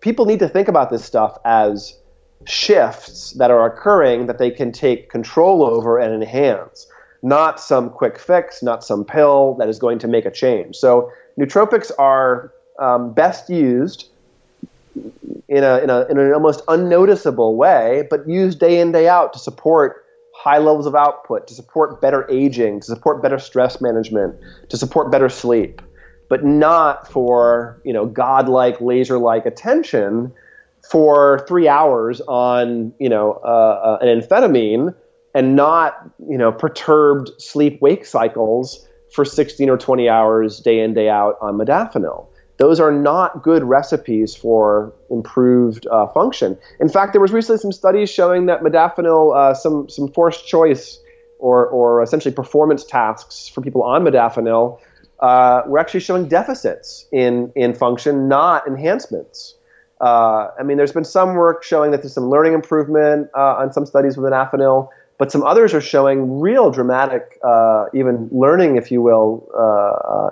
[0.00, 1.97] people need to think about this stuff as
[2.46, 6.86] shifts that are occurring that they can take control over and enhance,
[7.22, 10.76] not some quick fix, not some pill that is going to make a change.
[10.76, 14.08] So nootropics are um, best used
[15.48, 19.32] in, a, in, a, in an almost unnoticeable way, but used day in, day out
[19.32, 20.04] to support
[20.34, 24.36] high levels of output, to support better aging, to support better stress management,
[24.68, 25.82] to support better sleep,
[26.28, 30.32] but not for you know godlike, laser-like attention
[30.90, 34.94] for three hours on you know uh, uh, an amphetamine
[35.34, 35.98] and not
[36.28, 41.56] you know perturbed sleep-wake cycles for 16 or 20 hours day in day out on
[41.58, 42.26] modafinil
[42.58, 46.58] those are not good recipes for improved uh, function.
[46.80, 50.98] In fact, there was recently some studies showing that modafinil, uh, some some forced choice
[51.38, 54.80] or or essentially performance tasks for people on modafinil,
[55.20, 59.54] uh, were actually showing deficits in in function, not enhancements.
[60.00, 63.72] Uh, I mean, there's been some work showing that there's some learning improvement uh, on
[63.72, 64.88] some studies with modafinil,
[65.18, 69.48] but some others are showing real dramatic, uh, even learning, if you will,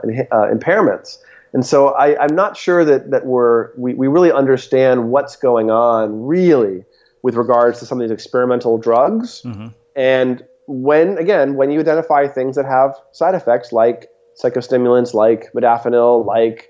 [0.05, 1.19] impairments.
[1.53, 5.71] And so I, am not sure that, that we're, we, we really understand what's going
[5.71, 6.85] on really
[7.23, 9.43] with regards to some of these experimental drugs.
[9.43, 9.69] Mm-hmm.
[9.97, 14.11] And when, again, when you identify things that have side effects like
[14.41, 16.69] psychostimulants, like modafinil, like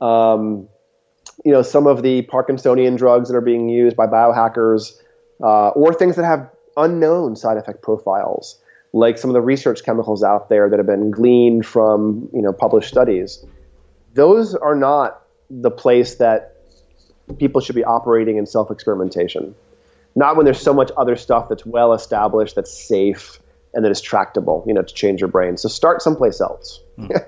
[0.00, 0.68] um,
[1.44, 5.00] you know some of the Parkinsonian drugs that are being used by biohackers,
[5.42, 8.58] uh, or things that have unknown side effect profiles,
[8.92, 12.52] like some of the research chemicals out there that have been gleaned from you know
[12.52, 13.44] published studies
[14.14, 16.56] those are not the place that
[17.38, 19.54] people should be operating in self experimentation.
[20.14, 23.40] Not when there's so much other stuff that's well established, that's safe,
[23.72, 25.56] and that is tractable, you know, to change your brain.
[25.56, 27.26] So start someplace else mm.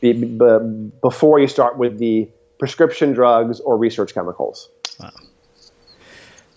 [0.00, 0.36] be, be,
[1.00, 2.28] before you start with the
[2.58, 4.68] prescription drugs or research chemicals.
[5.00, 5.10] Wow.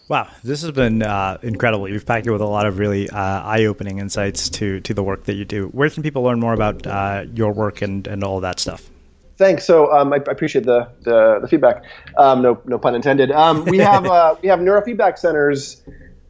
[0.08, 1.88] Wow, this has been uh, incredible.
[1.88, 5.24] You've packed it with a lot of really uh, eye-opening insights to to the work
[5.24, 5.68] that you do.
[5.68, 8.90] Where can people learn more about uh, your work and, and all that stuff?
[9.38, 9.64] Thanks.
[9.64, 11.86] So um, I, I, appreciate the the, the feedback.
[12.18, 13.32] Um, no no pun intended.
[13.32, 15.82] Um, we have uh, we have neurofeedback centers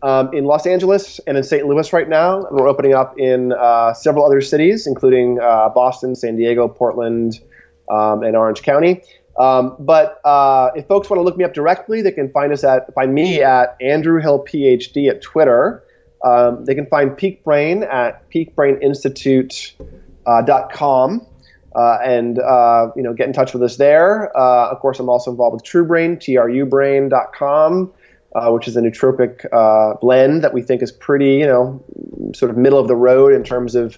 [0.04, 1.66] um, in Los Angeles and in St.
[1.66, 2.46] Louis right now.
[2.46, 7.40] And we're opening up in uh, several other cities, including uh, Boston, San Diego, Portland,
[7.90, 9.04] um, and Orange County.
[9.40, 12.64] Um, but uh, if folks want to look me up directly, they can find us
[12.64, 15.84] at find me at Andrew Hill PhD at Twitter.
[16.24, 21.28] um, they can find Peak Brain at peakbraininstitute.com.
[21.74, 24.38] Uh, and uh, you know, get in touch with us there.
[24.38, 27.94] Uh, of course, I'm also involved with truBrain, trubrain.com,
[28.36, 31.82] uh, which is a nootropic uh, blend that we think is pretty, you know,
[32.36, 33.98] sort of middle of the road in terms of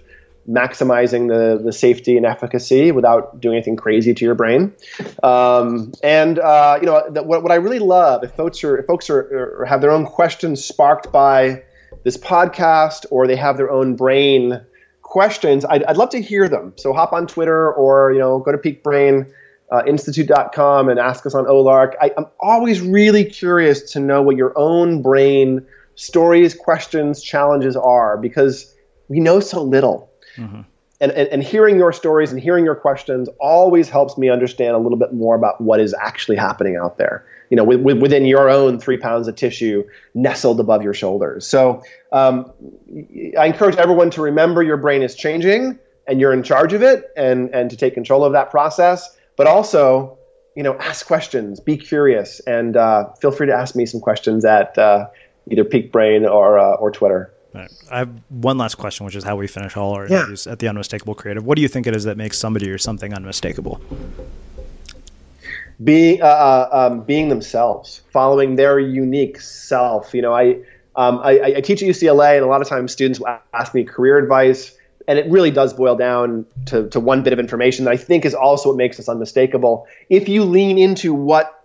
[0.49, 4.73] maximizing the, the safety and efficacy without doing anything crazy to your brain.
[5.21, 8.85] Um, and uh, you know, the, what, what I really love, if folks are if
[8.85, 11.63] folks are, are have their own questions sparked by
[12.03, 14.59] this podcast, or they have their own brain
[15.01, 16.73] questions, I'd, I'd love to hear them.
[16.75, 19.31] So hop on Twitter or, you know, go to peakbrain,
[19.71, 21.93] uh, and ask us on OLARC.
[22.01, 25.65] I, I'm always really curious to know what your own brain
[25.95, 28.73] stories, questions, challenges are because
[29.07, 30.09] we know so little.
[30.37, 30.61] Mm-hmm.
[31.01, 34.77] And, and, and, hearing your stories and hearing your questions always helps me understand a
[34.77, 38.25] little bit more about what is actually happening out there you know, with, with, within
[38.25, 39.83] your own three pounds of tissue
[40.15, 41.45] nestled above your shoulders.
[41.45, 42.51] So um,
[43.37, 45.77] I encourage everyone to remember your brain is changing
[46.07, 49.15] and you're in charge of it and, and to take control of that process.
[49.35, 50.17] But also,
[50.55, 54.43] you know, ask questions, be curious, and uh, feel free to ask me some questions
[54.45, 55.05] at uh,
[55.51, 57.31] either Peak Brain or, uh, or Twitter.
[57.53, 57.71] Right.
[57.91, 60.53] I have one last question, which is how we finish all our interviews yeah.
[60.53, 61.45] at the Unmistakable Creative.
[61.45, 63.79] What do you think it is that makes somebody or something unmistakable?
[65.83, 70.13] being uh, uh, um, being themselves, following their unique self.
[70.13, 70.59] You know, I,
[70.95, 73.21] um, I, I teach at UCLA, and a lot of times students
[73.53, 74.75] ask me career advice,
[75.07, 78.25] and it really does boil down to, to one bit of information that I think
[78.25, 79.87] is also what makes us unmistakable.
[80.09, 81.63] If you lean into what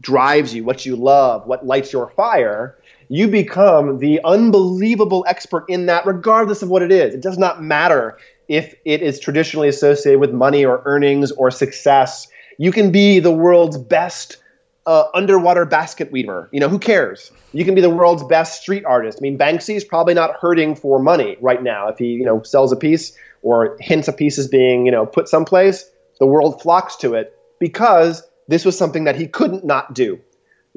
[0.00, 2.77] drives you, what you love, what lights your fire,
[3.08, 7.14] you become the unbelievable expert in that, regardless of what it is.
[7.14, 8.18] It does not matter
[8.48, 12.28] if it is traditionally associated with money or earnings or success
[12.58, 14.36] you can be the world's best
[14.84, 16.48] uh, underwater basket weaver.
[16.52, 17.30] You know, who cares?
[17.52, 19.18] You can be the world's best street artist.
[19.20, 21.88] I mean, Banksy is probably not hurting for money right now.
[21.88, 25.06] If he, you know, sells a piece or hints a piece is being, you know,
[25.06, 29.94] put someplace, the world flocks to it because this was something that he couldn't not
[29.94, 30.18] do.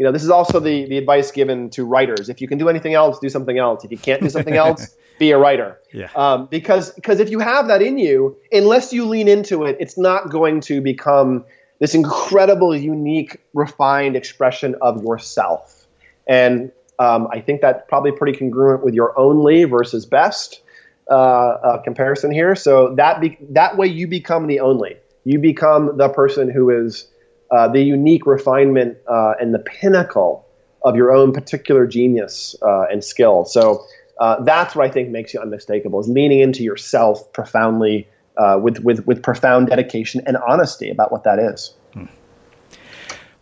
[0.02, 2.28] You know, this is also the, the advice given to writers.
[2.28, 3.86] If you can do anything else, do something else.
[3.86, 5.80] If you can't do something else, be a writer.
[5.94, 6.10] Yeah.
[6.16, 10.00] Um, because because if you have that in you, unless you lean into it, it's
[10.00, 11.46] not going to become
[11.78, 15.86] this incredible, unique, refined expression of yourself.
[16.26, 20.64] And um, I think that's probably pretty congruent with your only versus best
[21.12, 22.56] uh, uh, comparison here.
[22.56, 24.98] So that be- that way you become the only.
[25.26, 27.08] You become the person who is
[27.52, 30.48] uh, the unique refinement uh, and the pinnacle
[30.84, 33.46] of your own particular genius uh, and skill.
[33.46, 33.86] So
[34.20, 38.08] uh, that's what I think makes you unmistakable: is leaning into yourself profoundly
[38.38, 41.74] uh, with, with, with profound dedication and honesty about what that is.
[41.94, 42.06] Hmm.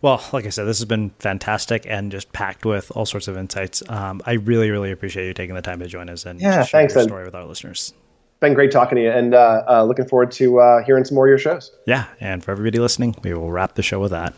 [0.02, 3.36] Well, like I said, this has been fantastic and just packed with all sorts of
[3.36, 3.82] insights.
[3.88, 6.80] Um, I really, really appreciate you taking the time to join us and yeah, share
[6.80, 7.92] thanks, your story with our listeners.
[8.40, 11.26] Been great talking to you, and uh, uh, looking forward to uh, hearing some more
[11.26, 11.70] of your shows.
[11.86, 14.34] Yeah, and for everybody listening, we will wrap the show with that.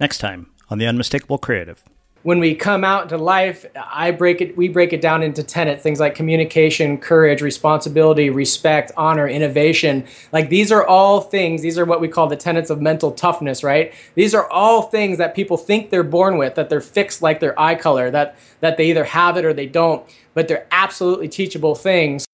[0.00, 1.84] Next time on the Unmistakable Creative
[2.22, 4.56] when we come out into life, I break it.
[4.56, 10.06] We break it down into tenets, things like communication, courage, responsibility, respect, honor, innovation.
[10.32, 11.62] Like these are all things.
[11.62, 13.94] These are what we call the tenets of mental toughness, right?
[14.14, 17.58] These are all things that people think they're born with, that they're fixed like their
[17.58, 20.04] eye color, that that they either have it or they don't.
[20.34, 22.26] But they're absolutely teachable things.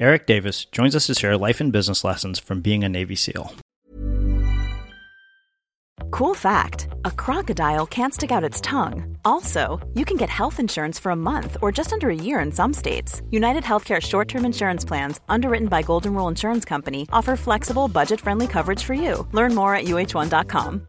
[0.00, 3.52] Eric Davis joins us to share life and business lessons from being a Navy SEAL.
[6.10, 9.16] Cool fact a crocodile can't stick out its tongue.
[9.24, 12.52] Also, you can get health insurance for a month or just under a year in
[12.52, 13.22] some states.
[13.30, 18.20] United Healthcare short term insurance plans, underwritten by Golden Rule Insurance Company, offer flexible, budget
[18.20, 19.26] friendly coverage for you.
[19.32, 20.88] Learn more at uh1.com.